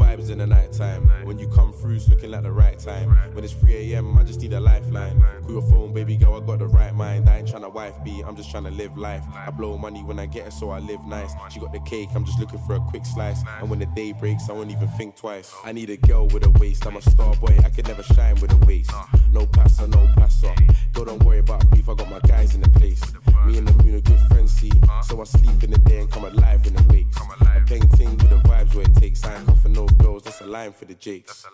over 0.00 0.07
Vibes 0.28 0.32
in 0.32 0.38
the 0.38 0.46
night 0.46 0.72
time. 0.72 1.10
When 1.24 1.38
you 1.38 1.48
come 1.48 1.72
through, 1.72 1.96
it's 1.96 2.08
looking 2.08 2.30
like 2.30 2.42
the 2.42 2.52
right 2.52 2.78
time. 2.78 3.10
When 3.32 3.44
it's 3.44 3.52
3 3.54 3.92
a.m., 3.92 4.16
I 4.18 4.24
just 4.24 4.40
need 4.40 4.52
a 4.52 4.60
lifeline. 4.60 5.24
Call 5.42 5.50
your 5.50 5.62
phone, 5.62 5.92
baby 5.92 6.16
girl, 6.16 6.36
I 6.36 6.46
got 6.46 6.58
the 6.58 6.66
right 6.66 6.94
mind. 6.94 7.28
I 7.28 7.38
ain't 7.38 7.48
tryna 7.48 7.72
wife 7.72 8.02
be, 8.04 8.22
I'm 8.26 8.36
just 8.36 8.50
tryna 8.50 8.76
live 8.76 8.96
life. 8.96 9.24
I 9.34 9.50
blow 9.50 9.76
money 9.78 10.02
when 10.04 10.18
I 10.18 10.26
get 10.26 10.46
it, 10.46 10.52
so 10.52 10.70
I 10.70 10.78
live 10.78 11.04
nice. 11.06 11.32
She 11.50 11.60
got 11.60 11.72
the 11.72 11.80
cake, 11.80 12.10
I'm 12.14 12.24
just 12.24 12.38
looking 12.38 12.58
for 12.60 12.76
a 12.76 12.80
quick 12.80 13.04
slice. 13.04 13.42
And 13.60 13.70
when 13.70 13.78
the 13.78 13.86
day 13.86 14.12
breaks, 14.12 14.48
I 14.48 14.52
won't 14.52 14.70
even 14.70 14.88
think 14.88 15.16
twice. 15.16 15.54
I 15.64 15.72
need 15.72 15.90
a 15.90 15.96
girl 15.96 16.26
with 16.28 16.44
a 16.44 16.50
waist, 16.50 16.86
I'm 16.86 16.96
a 16.96 17.02
star 17.02 17.34
boy, 17.36 17.56
I 17.64 17.70
could 17.70 17.86
never 17.86 18.02
shine 18.02 18.36
with 18.40 18.52
a 18.52 18.66
waist. 18.66 18.90
No 19.32 19.46
passer, 19.46 19.86
no 19.86 20.08
passer. 20.16 20.54
Girl, 20.92 21.04
don't 21.04 21.22
worry 21.24 21.38
about 21.38 21.68
beef, 21.70 21.88
I 21.88 21.94
got 21.94 22.10
my 22.10 22.20
guys 22.20 22.54
in 22.54 22.60
the 22.60 22.70
place. 22.70 23.02
Me 23.46 23.58
and 23.58 23.66
the 23.66 23.82
moon 23.82 23.94
are 23.94 24.00
good 24.00 24.20
friends, 24.28 24.52
see. 24.52 24.72
So 25.04 25.20
I 25.20 25.24
sleep 25.24 25.62
in 25.62 25.70
the 25.70 25.78
day 25.78 26.00
and 26.00 26.10
come 26.10 26.24
alive 26.24 26.66
in 26.66 26.74
the 26.74 26.82
wakes. 26.92 27.16
A 27.40 27.60
painting 27.66 28.10
with 28.18 28.30
the 28.30 28.36
vibes 28.48 28.74
where 28.74 28.84
it 28.84 28.94
takes. 28.96 29.24
I 29.24 29.36
ain't 29.36 29.46
coughing 29.46 29.72
no 29.72 29.86
girls, 30.18 30.24
that's 30.24 30.40
a 30.40 30.50
line 30.50 30.72
for 30.72 30.84
the 30.84 30.94
jakes. 30.94 31.46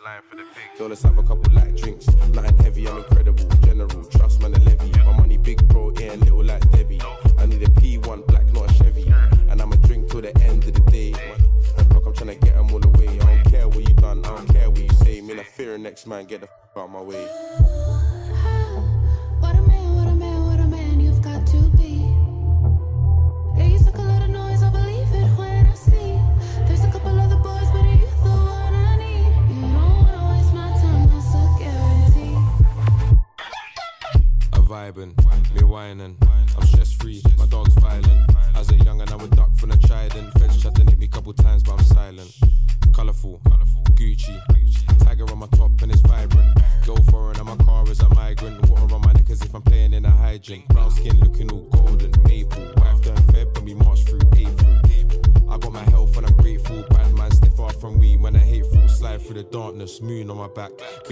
Girl, 0.78 0.89
let's 0.89 1.03
have 1.03 1.19
a 1.19 1.23
couple 1.23 1.53
light 1.53 1.77
drinks. 1.77 2.07
Nothing 2.32 2.57
heavy, 2.59 2.89
I'm 2.89 2.99
incredible. 2.99 3.45
General, 3.62 4.05
trust 4.05 4.41
man, 4.41 4.55
a 4.55 4.59
levy. 4.61 4.91
My 5.05 5.12
money 5.12 5.36
big, 5.36 5.66
bro, 5.69 5.93
ain't 6.01 6.20
little 6.20 6.45
like 6.45 6.69
Debbie. 6.70 7.01
I 7.39 7.47
need 7.47 7.62
a 7.62 7.66
P1 7.66 8.27
black, 8.27 8.47
not 8.53 8.70
a 8.70 8.74
Chevy. 8.74 9.12
And 9.51 9.61
I'ma 9.61 9.77
drink 9.77 10.11
till 10.11 10.23
the 10.23 10.36
end 10.43 10.65
of 10.65 10.73
the 10.73 10.81
day. 10.91 11.12
My 11.77 11.82
block, 11.85 12.07
I'm 12.07 12.15
tryna 12.15 12.41
get 12.41 12.55
them 12.55 12.70
all 12.73 12.85
away. 12.85 13.09
I 13.09 13.16
don't 13.19 13.45
care 13.51 13.69
what 13.69 13.89
you 13.89 13.95
done, 13.95 14.24
I 14.24 14.28
don't 14.28 14.49
care 14.49 14.70
what 14.70 14.81
you 14.81 14.93
say. 15.05 15.20
Me, 15.20 15.39
I 15.39 15.43
fear 15.43 15.77
next 15.78 16.07
man, 16.07 16.24
get 16.27 16.41
the 16.41 16.49
f 16.49 16.77
out 16.77 16.91
my 16.91 17.01
way. 17.01 18.14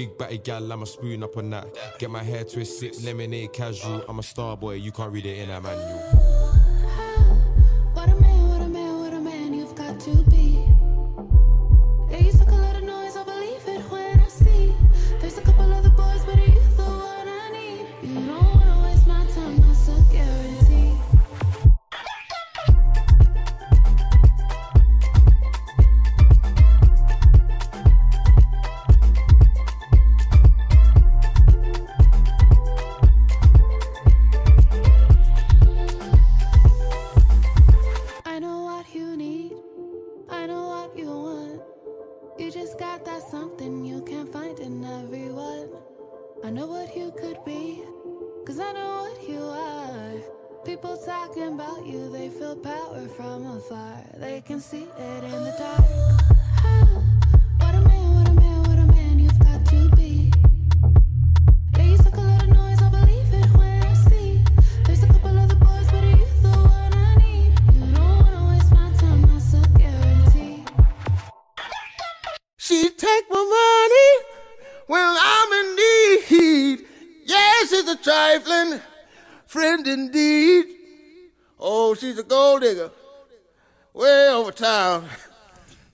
Big 0.02 0.18
batty 0.18 0.38
gal, 0.38 0.72
I'm 0.72 0.82
a 0.82 0.86
spoon 0.86 1.22
up 1.22 1.36
on 1.36 1.50
that. 1.50 1.68
Get 2.00 2.10
my 2.10 2.24
hair 2.24 2.42
twisted, 2.42 3.04
lemonade 3.04 3.52
casual. 3.52 4.04
I'm 4.08 4.18
a 4.18 4.22
star 4.24 4.56
boy, 4.56 4.74
you 4.74 4.90
can't 4.90 5.12
read 5.12 5.26
it 5.26 5.38
in 5.38 5.48
a 5.48 5.60
manual. 5.60 6.41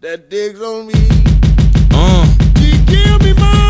That 0.09 0.31
digs 0.31 0.63
on 0.63 0.87
me. 0.87 0.95
Uh. 1.93 2.25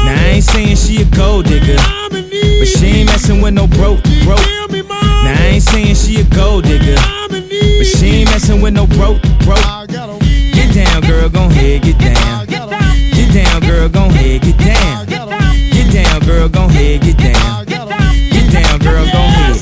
Now 0.07 0.15
I 0.15 0.39
ain't 0.39 0.45
saying 0.45 0.77
she 0.77 1.03
a 1.03 1.05
gold 1.07 1.47
digger, 1.47 1.75
but 2.11 2.69
she 2.69 3.03
ain't 3.03 3.11
messing 3.11 3.43
with 3.43 3.55
no 3.55 3.67
broke, 3.67 3.99
broke. 4.23 4.47
Now 4.71 5.35
I 5.35 5.59
ain't 5.59 5.65
saying 5.65 5.97
she 5.97 6.21
a 6.21 6.25
gold 6.31 6.63
digger, 6.63 6.95
but 7.29 7.87
she 7.91 8.23
ain't 8.23 8.31
messing 8.31 8.63
with 8.63 8.75
no 8.75 8.87
broke, 8.87 9.19
broke. 9.43 9.67
Get 9.91 10.75
down, 10.79 11.03
girl, 11.03 11.29
gon' 11.29 11.51
head, 11.51 11.83
get 11.83 11.99
down. 11.99 12.47
Get 12.47 13.35
down, 13.35 13.61
girl, 13.63 13.89
gon' 13.89 14.11
head, 14.11 14.43
get 14.43 14.59
down. 14.59 15.07
Get 15.07 15.93
down, 15.93 16.21
girl, 16.21 16.49
gon' 16.49 16.71
head, 16.71 17.03
get 17.03 17.19
down. 17.19 17.67
Get 17.67 18.53
down, 18.53 18.79
girl, 18.79 19.07
gon' 19.11 19.31
head. 19.35 19.59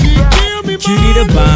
Cutie 0.77 1.12
the 1.16 1.24
bomb, 1.32 1.55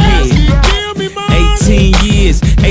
18 2.31 2.61
years, 2.61 2.70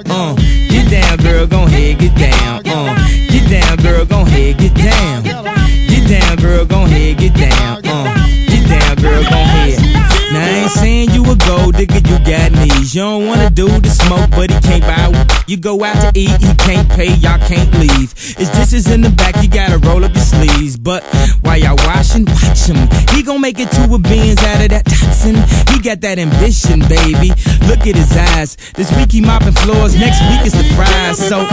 knees. 12.91 12.95
You 12.95 13.01
don't 13.01 13.27
wanna 13.27 13.49
do 13.49 13.67
the 13.67 13.89
smoke, 13.89 14.29
but 14.31 14.51
he 14.51 14.59
can't 14.61 14.83
buy. 14.83 15.11
You 15.47 15.57
go 15.57 15.83
out 15.83 15.99
to 16.01 16.19
eat, 16.19 16.31
he 16.39 16.53
can't 16.55 16.87
pay, 16.89 17.13
y'all 17.15 17.39
can't 17.47 17.71
leave. 17.79 18.13
His 18.37 18.49
dishes 18.49 18.89
in 18.89 19.01
the 19.01 19.09
back, 19.09 19.41
you 19.41 19.49
gotta 19.49 19.77
roll 19.79 20.03
up 20.03 20.13
your 20.13 20.23
sleeves. 20.23 20.77
But 20.77 21.03
while 21.41 21.57
y'all 21.57 21.75
washing, 21.87 22.25
watch 22.25 22.67
him. 22.67 22.87
He 23.15 23.23
gon' 23.23 23.41
make 23.41 23.59
it 23.59 23.69
to 23.71 23.93
a 23.93 23.99
Benz 23.99 24.41
out 24.43 24.61
of 24.61 24.69
that 24.69 24.85
Datsun. 24.85 25.35
He 25.71 25.81
got 25.81 26.01
that 26.01 26.19
ambition, 26.19 26.79
baby. 26.87 27.29
Look 27.67 27.87
at 27.87 27.95
his 27.95 28.11
eyes. 28.15 28.55
This 28.75 28.91
week 28.95 29.11
he 29.11 29.21
mopping 29.21 29.53
floors, 29.53 29.95
next 29.95 30.21
week 30.29 30.45
is 30.45 30.53
the 30.53 30.63
fries. 30.75 31.17
So 31.17 31.45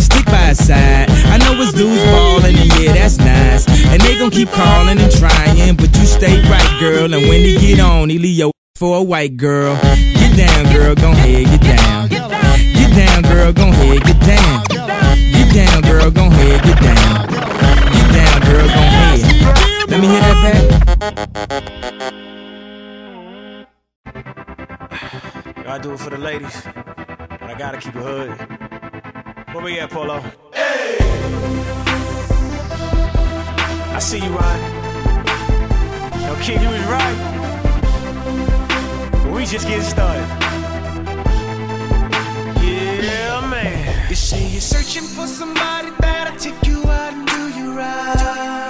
stick 0.00 0.26
by 0.26 0.54
his 0.54 0.66
side. 0.66 1.10
I 1.30 1.38
know 1.38 1.54
his 1.54 1.72
dudes 1.72 2.02
ballin', 2.04 2.56
and 2.56 2.70
yeah, 2.80 2.92
that's 2.92 3.18
nice. 3.18 3.68
And 3.92 4.00
they 4.02 4.18
gon' 4.18 4.30
keep 4.30 4.50
calling 4.50 4.98
and 4.98 5.12
trying, 5.12 5.76
but 5.76 5.94
you 5.96 6.06
stay 6.06 6.40
right, 6.48 6.80
girl. 6.80 7.12
And 7.14 7.28
when 7.28 7.40
he 7.40 7.56
get 7.58 7.80
on, 7.80 8.08
he 8.08 8.18
leave 8.18 8.38
your 8.38 8.55
for 8.76 8.98
a 8.98 9.02
white 9.02 9.38
girl. 9.38 9.74
Get 9.82 10.36
down, 10.36 10.64
girl, 10.70 10.94
gon' 10.94 11.14
ahead, 11.14 11.46
get 11.46 11.62
down. 11.62 12.08
Get 12.10 12.94
down, 12.94 13.22
girl, 13.22 13.52
gon' 13.52 13.70
ahead, 13.70 14.02
get 14.04 14.20
down. 14.20 14.64
Get 15.32 15.54
down, 15.54 15.80
girl, 15.82 16.10
gon' 16.10 16.30
ahead, 16.30 16.62
get 16.62 16.78
down. 16.82 17.26
Get 17.94 18.12
down, 18.12 18.40
girl, 18.42 18.68
gon' 18.68 18.76
ahead. 18.76 19.20
Let 19.88 20.00
me 20.00 20.06
hear 20.08 20.20
that 20.20 20.38
back. 20.44 21.16
I 25.66 25.78
do 25.78 25.92
it 25.92 26.00
for 26.00 26.10
the 26.10 26.18
ladies, 26.18 26.62
but 26.64 27.42
I 27.42 27.54
gotta 27.58 27.78
keep 27.78 27.96
it 27.96 28.02
hood. 28.02 28.30
Where 29.54 29.64
we 29.64 29.80
at, 29.80 29.90
Polo? 29.90 30.20
Hey! 30.52 30.98
I 33.94 33.98
see 34.00 34.18
you, 34.18 34.30
Ryan. 34.30 34.60
Yo, 36.20 36.34
kid, 36.42 36.60
you 36.60 36.68
was 36.68 36.84
right. 36.84 37.55
We 39.36 39.44
just 39.44 39.68
getting 39.68 39.82
started. 39.84 40.26
Yeah, 42.62 43.46
man. 43.50 44.08
You 44.08 44.16
say 44.16 44.46
you're 44.48 44.62
searching 44.62 45.02
for 45.02 45.26
somebody 45.26 45.90
that'll 46.00 46.38
take 46.38 46.66
you 46.66 46.82
out 46.88 47.12
and 47.12 47.28
do 47.28 47.60
you 47.60 47.76
right. 47.76 48.65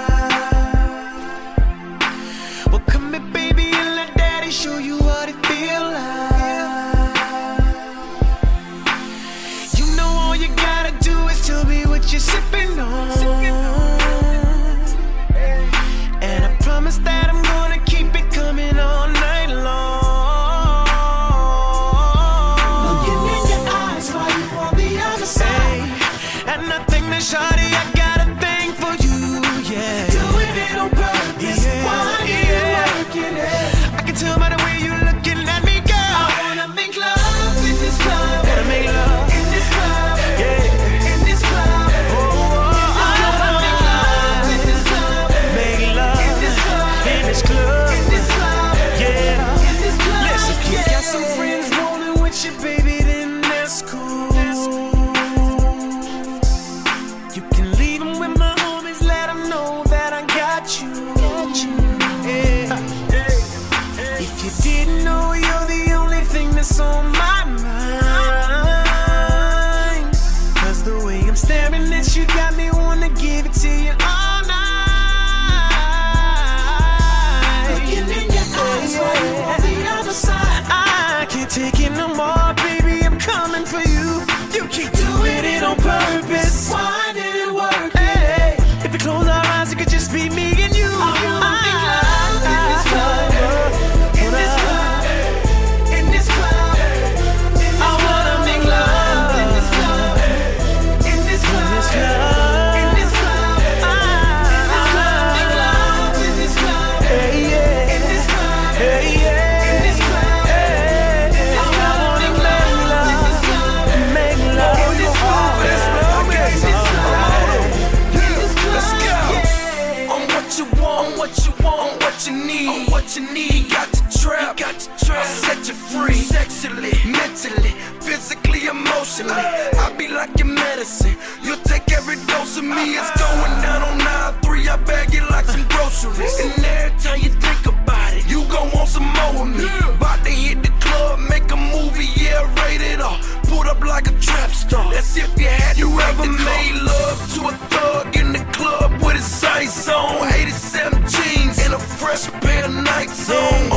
socialist. 135.97 136.39
And 136.39 136.65
every 136.65 136.99
time 136.99 137.19
you 137.21 137.29
think 137.29 137.65
about 137.65 138.13
it, 138.13 138.29
you 138.29 138.43
gon' 138.45 138.69
want 138.71 138.87
some 138.87 139.07
more 139.17 139.43
of 139.43 139.47
me. 139.55 139.63
Yeah. 139.63 139.95
About 139.95 140.23
to 140.25 140.31
hit 140.31 140.61
the 140.63 140.71
club, 140.79 141.19
make 141.29 141.49
a 141.51 141.57
movie, 141.57 142.09
yeah, 142.15 142.41
rated 142.61 143.01
R. 143.01 143.19
Put 143.43 143.67
up 143.67 143.79
like 143.81 144.07
a 144.07 144.15
trap 144.19 144.51
star. 144.51 144.91
That's 144.93 145.17
if 145.17 145.39
you 145.39 145.47
had 145.47 145.77
you 145.77 145.89
ever 145.99 146.25
made 146.25 146.75
car. 146.75 146.83
love 146.91 147.19
to 147.35 147.41
a 147.47 147.53
thug 147.71 148.17
in 148.17 148.33
the 148.33 148.43
club 148.53 148.91
with 149.01 149.15
his 149.15 149.43
ice 149.43 149.89
on, 149.89 150.31
87 150.33 151.07
jeans 151.07 151.57
and 151.65 151.73
a 151.73 151.79
fresh 151.79 152.29
pair 152.41 152.65
of 152.65 152.73
nights 152.73 153.29
on. 153.31 153.76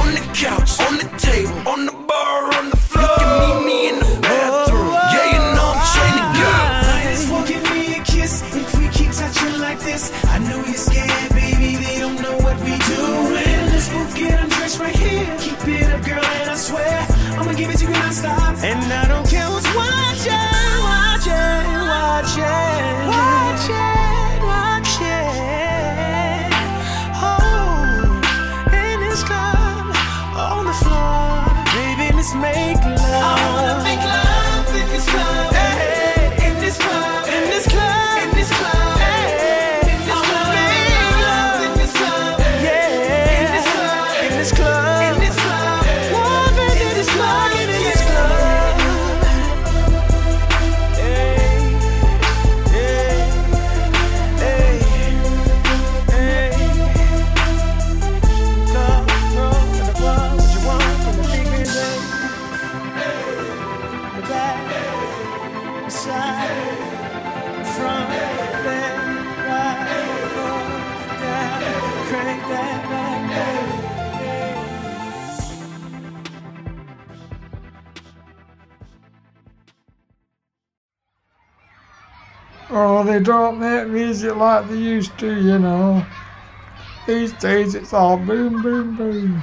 use 84.21 84.31
it 84.31 84.37
like 84.37 84.69
they 84.69 84.77
used 84.77 85.19
to, 85.19 85.27
you 85.27 85.59
know. 85.59 86.05
These 87.07 87.33
days 87.35 87.75
it's 87.75 87.95
all 87.95 88.19
boom, 88.19 88.61
boom, 88.63 88.97
boom. 88.97 89.43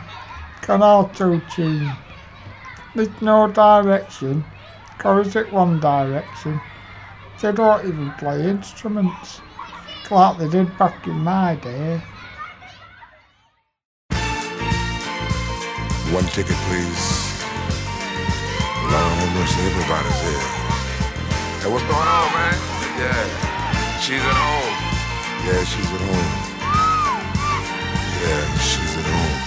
Can 0.62 0.84
auto-tune. 0.84 1.92
There's 2.94 3.22
no 3.22 3.48
direction, 3.48 4.44
cause 5.00 5.36
it's 5.36 5.52
one 5.52 5.80
direction. 5.80 6.62
They 7.42 7.52
don't 7.52 7.86
even 7.88 8.12
play 8.20 8.48
instruments, 8.48 9.42
like 10.12 10.38
they 10.38 10.50
did 10.50 10.78
back 10.78 11.08
in 11.08 11.16
my 11.24 11.56
day. 11.56 12.02
One 16.14 16.26
ticket, 16.26 16.58
please. 16.70 17.34
Lord 18.84 18.94
have 18.94 19.60
everybody's 19.60 20.22
here. 20.22 20.48
Hey, 21.62 21.70
what's 21.72 21.84
going 21.84 22.08
on, 22.08 22.32
man? 22.34 22.56
Yeah. 23.00 23.57
She's 24.00 24.22
at 24.22 24.38
home. 24.38 24.76
Yeah, 25.46 25.64
she's 25.66 25.92
at 25.92 26.02
home. 26.02 26.32
Yeah, 28.22 28.58
she's 28.60 28.98
at 28.98 29.06
home. 29.06 29.47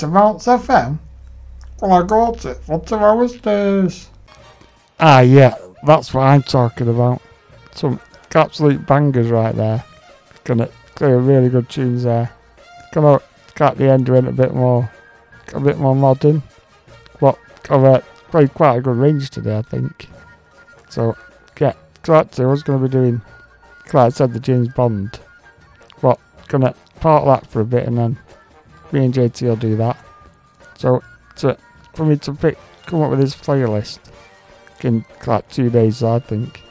To 0.00 0.06
FM? 0.06 0.98
Well, 1.80 1.92
I 1.92 2.06
got 2.06 2.44
it 2.44 2.56
for 2.58 2.80
two 2.80 2.96
hours 2.96 3.32
days. 3.40 4.08
Ah, 4.98 5.20
yeah, 5.20 5.54
that's 5.84 6.12
what 6.12 6.22
I'm 6.22 6.42
talking 6.42 6.88
about. 6.88 7.22
Some 7.74 8.00
absolute 8.34 8.86
bangers 8.86 9.30
right 9.30 9.54
there. 9.54 9.84
Gonna 10.44 10.68
clear 10.94 11.18
really 11.18 11.48
good 11.48 11.68
tunes 11.68 12.04
there. 12.04 12.30
Gonna 12.92 13.20
cut 13.54 13.76
the 13.76 13.90
end 13.90 14.08
in 14.08 14.26
a 14.26 14.32
bit 14.32 14.54
more, 14.54 14.90
a 15.54 15.60
bit 15.60 15.78
more 15.78 15.94
modern. 15.94 16.42
But 17.20 17.38
I've 17.68 17.84
uh, 17.84 18.00
played 18.30 18.54
quite 18.54 18.76
a 18.76 18.80
good 18.80 18.96
range 18.96 19.30
today, 19.30 19.58
I 19.58 19.62
think. 19.62 20.08
So, 20.88 21.16
yeah, 21.60 21.74
so 22.02 22.14
I 22.14 22.46
was 22.46 22.62
going 22.62 22.80
to 22.80 22.88
be 22.88 22.90
doing, 22.90 23.20
I 23.92 24.08
said, 24.08 24.32
the 24.32 24.40
James 24.40 24.68
Bond. 24.68 25.20
But 26.00 26.18
gonna 26.48 26.74
part 27.00 27.26
that 27.26 27.50
for 27.50 27.60
a 27.60 27.64
bit 27.64 27.86
and 27.86 27.98
then 27.98 28.18
me 28.92 29.04
and 29.04 29.14
JT 29.14 29.42
will 29.42 29.56
do 29.56 29.76
that. 29.76 29.96
So, 30.78 31.02
to, 31.36 31.56
for 31.94 32.04
me 32.04 32.16
to 32.16 32.32
pick, 32.32 32.58
come 32.86 33.02
up 33.02 33.10
with 33.10 33.20
this 33.20 33.34
playlist 33.34 33.98
in 34.84 35.04
like 35.26 35.48
two 35.48 35.70
days, 35.70 36.02
I 36.02 36.18
think. 36.18 36.62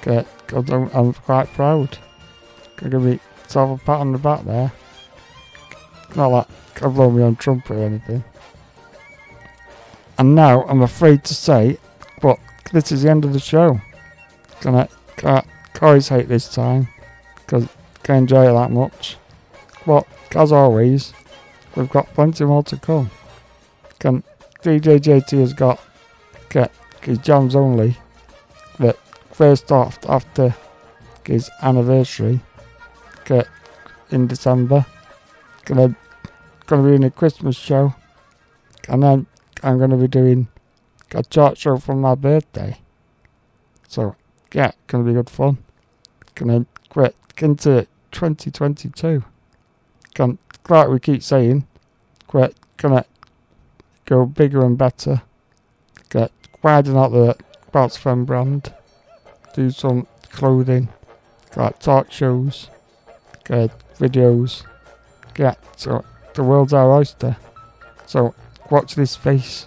Okay, 0.00 0.26
cause 0.46 0.70
I'm, 0.70 0.88
I'm 0.94 1.12
quite 1.12 1.52
proud. 1.52 1.98
Gonna 2.76 2.90
give 2.90 3.02
me 3.02 3.20
a 3.54 3.78
pat 3.78 3.88
on 3.88 4.12
the 4.12 4.18
back 4.18 4.44
there. 4.44 4.72
Not 6.14 6.28
like 6.28 6.46
I 6.82 6.88
blow 6.88 7.10
me 7.10 7.22
on 7.22 7.36
trumpet 7.36 7.76
or 7.76 7.84
anything. 7.84 8.24
And 10.18 10.34
now 10.34 10.62
I'm 10.64 10.82
afraid 10.82 11.24
to 11.24 11.34
say, 11.34 11.78
but 12.20 12.38
this 12.72 12.92
is 12.92 13.02
the 13.02 13.10
end 13.10 13.24
of 13.24 13.32
the 13.32 13.40
show. 13.40 13.80
Can 14.60 14.74
I, 14.74 14.88
can't, 15.16 15.46
always 15.80 16.08
hate 16.08 16.26
this 16.26 16.52
time 16.52 16.88
because 17.36 17.68
can't 18.02 18.22
enjoy 18.22 18.48
it 18.48 18.52
that 18.52 18.70
much. 18.70 19.16
But 19.86 20.06
as 20.34 20.50
always, 20.50 21.12
we've 21.78 21.88
got 21.88 22.12
plenty 22.14 22.44
more 22.44 22.62
to 22.64 22.76
come. 22.76 23.10
Can 24.00 24.22
DJ 24.62 24.98
JT 24.98 25.38
has 25.38 25.52
got 25.52 25.80
get 26.50 26.72
his 27.02 27.18
jams 27.18 27.54
only 27.54 27.96
that 28.78 28.98
first 29.32 29.70
off 29.70 29.98
after 30.08 30.54
his 31.24 31.50
anniversary 31.62 32.40
get 33.24 33.46
in 34.10 34.26
December. 34.26 34.86
Gonna 35.64 35.94
gonna 36.66 36.88
be 36.88 36.96
in 36.96 37.04
a 37.04 37.10
Christmas 37.10 37.56
show. 37.56 37.94
And 38.88 39.02
then 39.02 39.26
I'm 39.62 39.78
gonna 39.78 39.96
be 39.96 40.08
doing 40.08 40.48
a 41.12 41.22
chart 41.22 41.58
show 41.58 41.76
for 41.76 41.94
my 41.94 42.14
birthday. 42.14 42.78
So 43.86 44.16
yeah, 44.52 44.72
gonna 44.88 45.04
be 45.04 45.12
good 45.12 45.30
fun. 45.30 45.58
Gonna 46.34 46.66
get 46.94 47.14
into 47.40 47.86
2022. 48.10 49.22
Can 50.14 50.38
like 50.68 50.88
we 50.88 50.98
keep 50.98 51.22
saying, 51.22 51.66
quite 52.28 52.54
gonna 52.76 53.04
go 54.04 54.24
bigger 54.24 54.64
and 54.64 54.78
better. 54.78 55.22
Get 56.10 56.30
widen 56.62 56.96
out 56.96 57.10
the 57.10 57.36
Bounce 57.72 57.96
Friend 57.96 58.24
brand. 58.24 58.72
Do 59.54 59.70
some 59.72 60.06
clothing, 60.30 60.88
like 61.56 61.80
talk 61.80 62.12
shows, 62.12 62.70
get 63.44 63.70
videos. 63.96 64.62
Get 65.34 65.58
so 65.76 66.04
the 66.34 66.44
world's 66.44 66.72
our 66.72 66.92
oyster. 66.92 67.36
So 68.06 68.34
watch 68.70 68.94
this 68.94 69.12
space. 69.12 69.66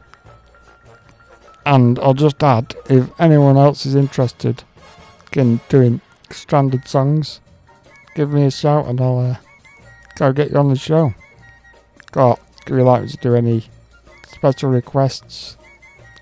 And 1.65 1.99
I'll 1.99 2.13
just 2.13 2.41
add, 2.41 2.73
if 2.89 3.09
anyone 3.19 3.57
else 3.57 3.85
is 3.85 3.95
interested 3.95 4.63
in 5.33 5.59
doing 5.69 6.01
stranded 6.31 6.87
songs, 6.87 7.39
give 8.15 8.31
me 8.31 8.45
a 8.45 8.51
shout 8.51 8.87
and 8.87 8.99
I'll 8.99 9.19
uh, 9.19 9.35
go 10.15 10.33
get 10.33 10.51
you 10.51 10.57
on 10.57 10.69
the 10.69 10.75
show. 10.75 11.13
Got 12.11 12.39
if 12.65 12.69
you 12.69 12.83
like 12.83 13.03
me 13.03 13.07
to 13.09 13.17
do 13.17 13.35
any 13.35 13.63
special 14.27 14.69
requests, 14.69 15.57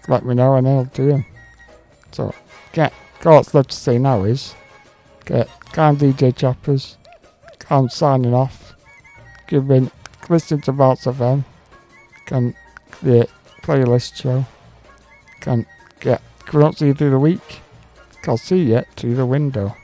let 0.08 0.26
me 0.26 0.36
know 0.36 0.56
and 0.56 0.68
I'll 0.68 0.86
do 0.86 1.08
them. 1.08 1.26
So, 2.12 2.34
get 2.74 2.94
what's 3.24 3.54
left 3.54 3.72
to 3.72 3.76
say 3.76 3.98
now 3.98 4.24
is 4.24 4.56
get 5.26 5.48
kind 5.72 5.98
DJ 5.98 6.36
Choppers. 6.36 6.98
I'm 7.70 7.90
signing 7.90 8.34
off. 8.34 8.76
You've 9.50 9.68
been 9.68 9.92
listening 10.28 10.62
to 10.62 10.72
Bounce 10.72 11.06
FM. 11.06 11.44
Can 12.26 12.56
the 13.02 13.28
playlist 13.62 14.16
show. 14.16 14.46
Can 15.42 15.66
get 16.00 16.22
we 16.52 16.60
not 16.60 16.78
see 16.78 16.88
you 16.88 16.94
through 16.94 17.12
the 17.12 17.20
week. 17.20 17.62
I'll 18.28 18.38
see 18.38 18.64
you 18.64 18.84
through 18.96 19.16
the 19.16 19.26
window. 19.26 19.76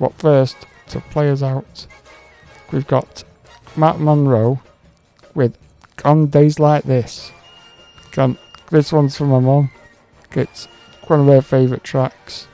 But 0.00 0.14
first, 0.14 0.56
to 0.88 1.00
play 1.00 1.30
us 1.30 1.42
out, 1.42 1.86
we've 2.72 2.86
got 2.86 3.24
Matt 3.76 3.98
Monro 3.98 4.60
with 5.34 5.56
On 6.04 6.26
Days 6.26 6.58
Like 6.58 6.84
This. 6.84 7.32
Can 8.12 8.38
this 8.70 8.92
one's 8.92 9.16
from 9.16 9.28
my 9.28 9.40
mum. 9.40 9.70
It's 10.32 10.66
one 11.06 11.20
of 11.20 11.26
her 11.26 11.42
favourite 11.42 11.84
tracks. 11.84 12.46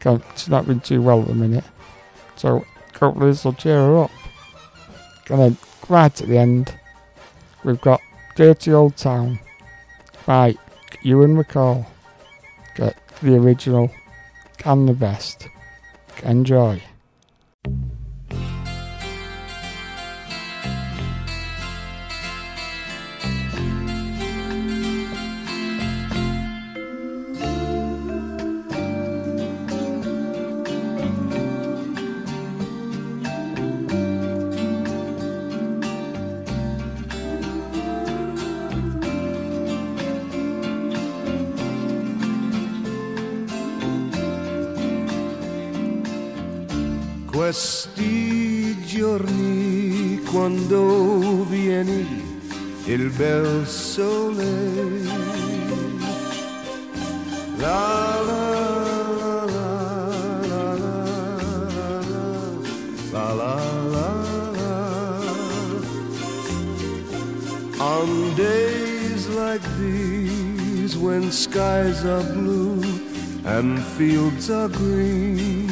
Can 0.00 0.22
she's 0.36 0.48
not 0.48 0.66
been 0.66 0.80
too 0.80 1.02
well 1.02 1.22
at 1.22 1.28
the 1.28 1.34
minute. 1.34 1.64
So 2.36 2.64
hopefully 2.98 3.30
this 3.30 3.44
will 3.44 3.52
cheer 3.52 3.76
her 3.76 4.04
up. 4.04 4.10
And 5.30 5.40
then 5.40 5.56
right 5.88 6.20
at 6.20 6.28
the 6.28 6.38
end, 6.38 6.74
we've 7.64 7.80
got 7.80 8.00
Dirty 8.36 8.72
Old 8.72 8.96
Town 8.96 9.38
by 10.26 10.56
Ewan 11.02 11.36
MacColl. 11.36 11.86
Get 12.74 12.96
the 13.22 13.36
original 13.36 13.90
and 14.64 14.88
the 14.88 14.94
best. 14.94 15.48
Enjoy. 16.22 16.82
Fields 73.98 74.48
are 74.48 74.68
green. 74.68 75.68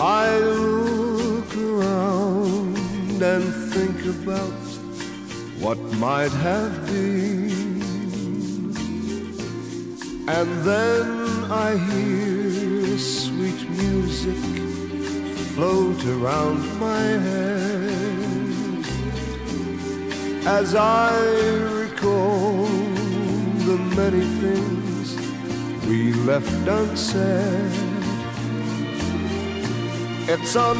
I 0.00 0.38
look 0.38 1.54
around 1.58 3.22
and 3.22 3.44
think 3.70 3.98
about 4.06 4.62
what 5.62 5.78
might 6.06 6.32
have 6.48 6.86
been. 6.86 7.82
And 10.26 10.48
then 10.70 11.06
I 11.66 11.76
hear 11.76 12.96
sweet 12.96 13.68
music 13.68 14.42
float 15.54 16.02
around 16.06 16.62
my 16.80 17.04
head 17.26 18.84
as 20.46 20.74
I 20.74 21.12
recall 21.84 22.64
the 23.68 23.76
many 23.98 24.24
things 24.40 24.79
we 25.90 26.12
left 26.12 26.68
unsaid. 26.68 27.72
It's 30.28 30.54
on 30.54 30.76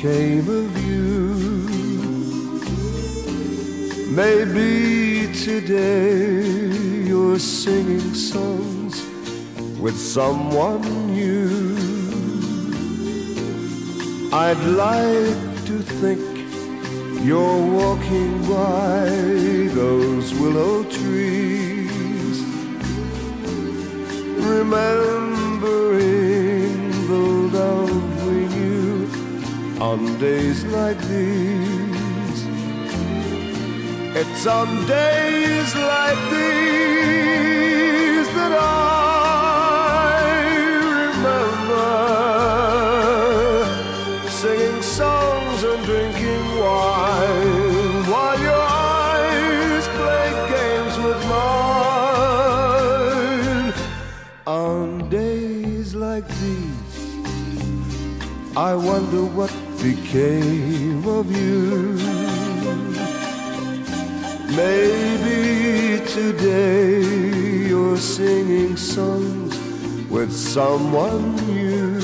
became 0.00 0.48
of 0.48 0.86
you. 0.86 1.08
Maybe 4.08 5.30
today 5.34 6.40
you're 7.06 7.38
singing 7.38 8.14
songs 8.14 8.96
with 9.78 9.98
someone 9.98 10.80
new. 11.08 11.76
I'd 14.32 14.64
like 14.86 15.66
to 15.66 15.78
think 16.00 16.20
you're 17.22 17.62
walking 17.78 18.40
by 18.48 19.04
those 19.74 20.32
willow 20.32 20.82
trees, 20.84 22.38
remembering 24.48 25.19
on 29.80 30.18
days 30.18 30.64
like 30.66 30.98
these. 30.98 32.46
It's 34.14 34.46
on 34.46 34.86
days 34.86 35.74
like 35.74 36.30
these 36.30 37.19
became 59.82 61.06
of 61.06 61.30
you. 61.34 61.96
Maybe 64.54 66.04
today 66.06 67.00
you're 67.68 67.96
singing 67.96 68.76
songs 68.76 69.58
with 70.10 70.30
someone 70.32 71.34
new. 71.46 71.98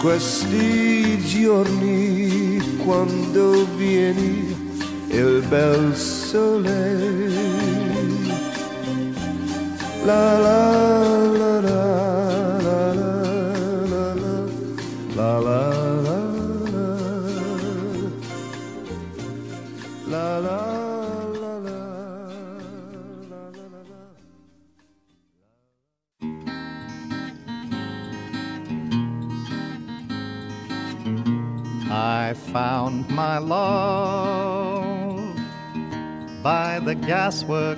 Questi 0.00 1.18
giorni 1.26 2.78
quando 2.84 3.66
vieni 3.76 4.56
il 5.08 5.42
bel 5.48 5.94
sole. 5.94 7.32
La 10.04 10.38
la 10.38 11.33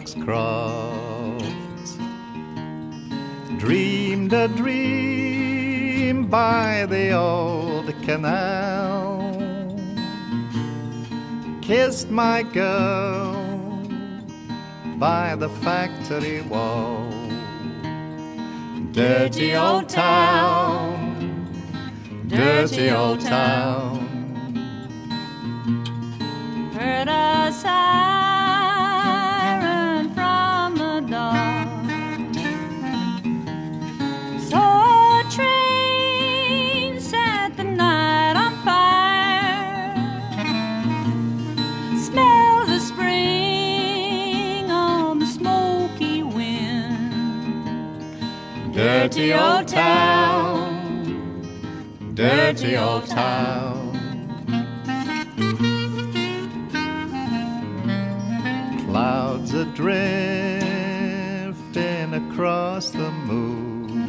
gasworks 0.07 0.25
croft. 0.25 1.99
Dreamed 3.59 4.33
a 4.33 4.49
dream 4.49 6.27
by 6.27 6.87
the 6.89 7.13
old 7.13 7.93
canal. 8.03 9.77
Kissed 11.63 12.11
my 12.11 12.43
girl 12.43 13.35
by 14.99 15.35
the 15.37 15.49
factory 15.49 16.43
wall. 16.43 17.11
Dirty 18.93 19.55
old 19.55 19.89
town, 19.89 21.49
dirty 22.29 22.91
old 22.91 23.21
town. 23.21 23.76
Dirty 49.17 49.33
old 49.33 49.67
town, 49.67 51.01
dirty 52.13 52.77
old 52.77 53.07
town. 53.07 53.97
Clouds 58.85 59.55
are 59.55 59.73
drifting 59.73 60.61
across 62.13 62.91
the 62.91 63.11
moon. 63.11 64.07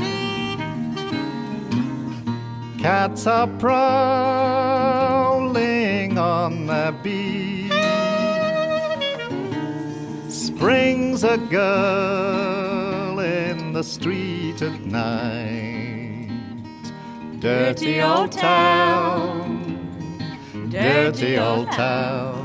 Cats 2.79 3.25
are 3.27 3.47
prowling 3.47 3.77
on 6.17 6.65
the 6.65 6.93
beach. 7.01 7.71
Springs 10.29 11.23
a 11.23 11.37
girl 11.37 13.21
in 13.21 13.71
the 13.71 13.83
street 13.85 14.46
at 14.61 14.81
night. 14.85 16.29
Dirty 17.39 18.01
old 18.01 18.31
town, 18.31 19.79
dirty 20.69 21.37
old 21.37 21.71
town. 21.71 22.36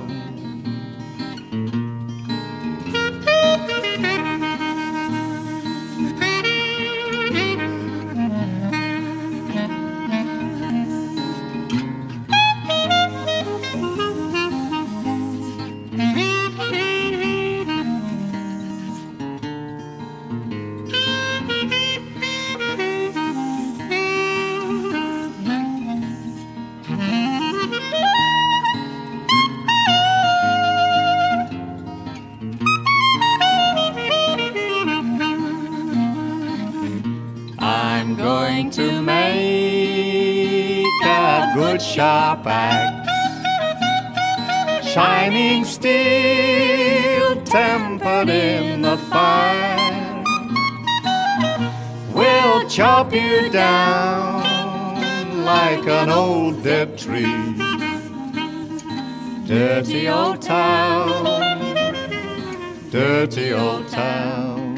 Old 63.73 63.89
town. 63.89 64.77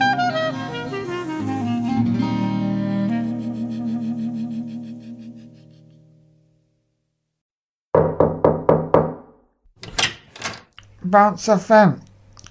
Bounce 11.03 11.47
FM. 11.47 12.01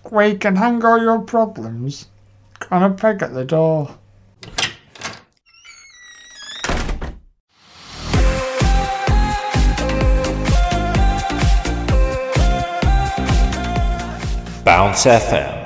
Where 0.10 0.28
you 0.28 0.38
can 0.38 0.56
hang 0.56 0.84
all 0.86 1.02
your 1.02 1.20
problems. 1.20 2.08
on 2.72 2.84
a 2.84 2.90
peg 2.90 3.22
at 3.22 3.34
the 3.34 3.46
door. 3.46 3.90
Bounce 14.64 15.06
FM, 15.06 15.62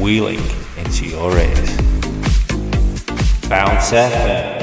wheeling 0.00 0.40
into 0.78 1.06
your 1.06 1.36
ears. 1.36 1.76
Bounce 3.48 3.90
FM. 3.92 4.59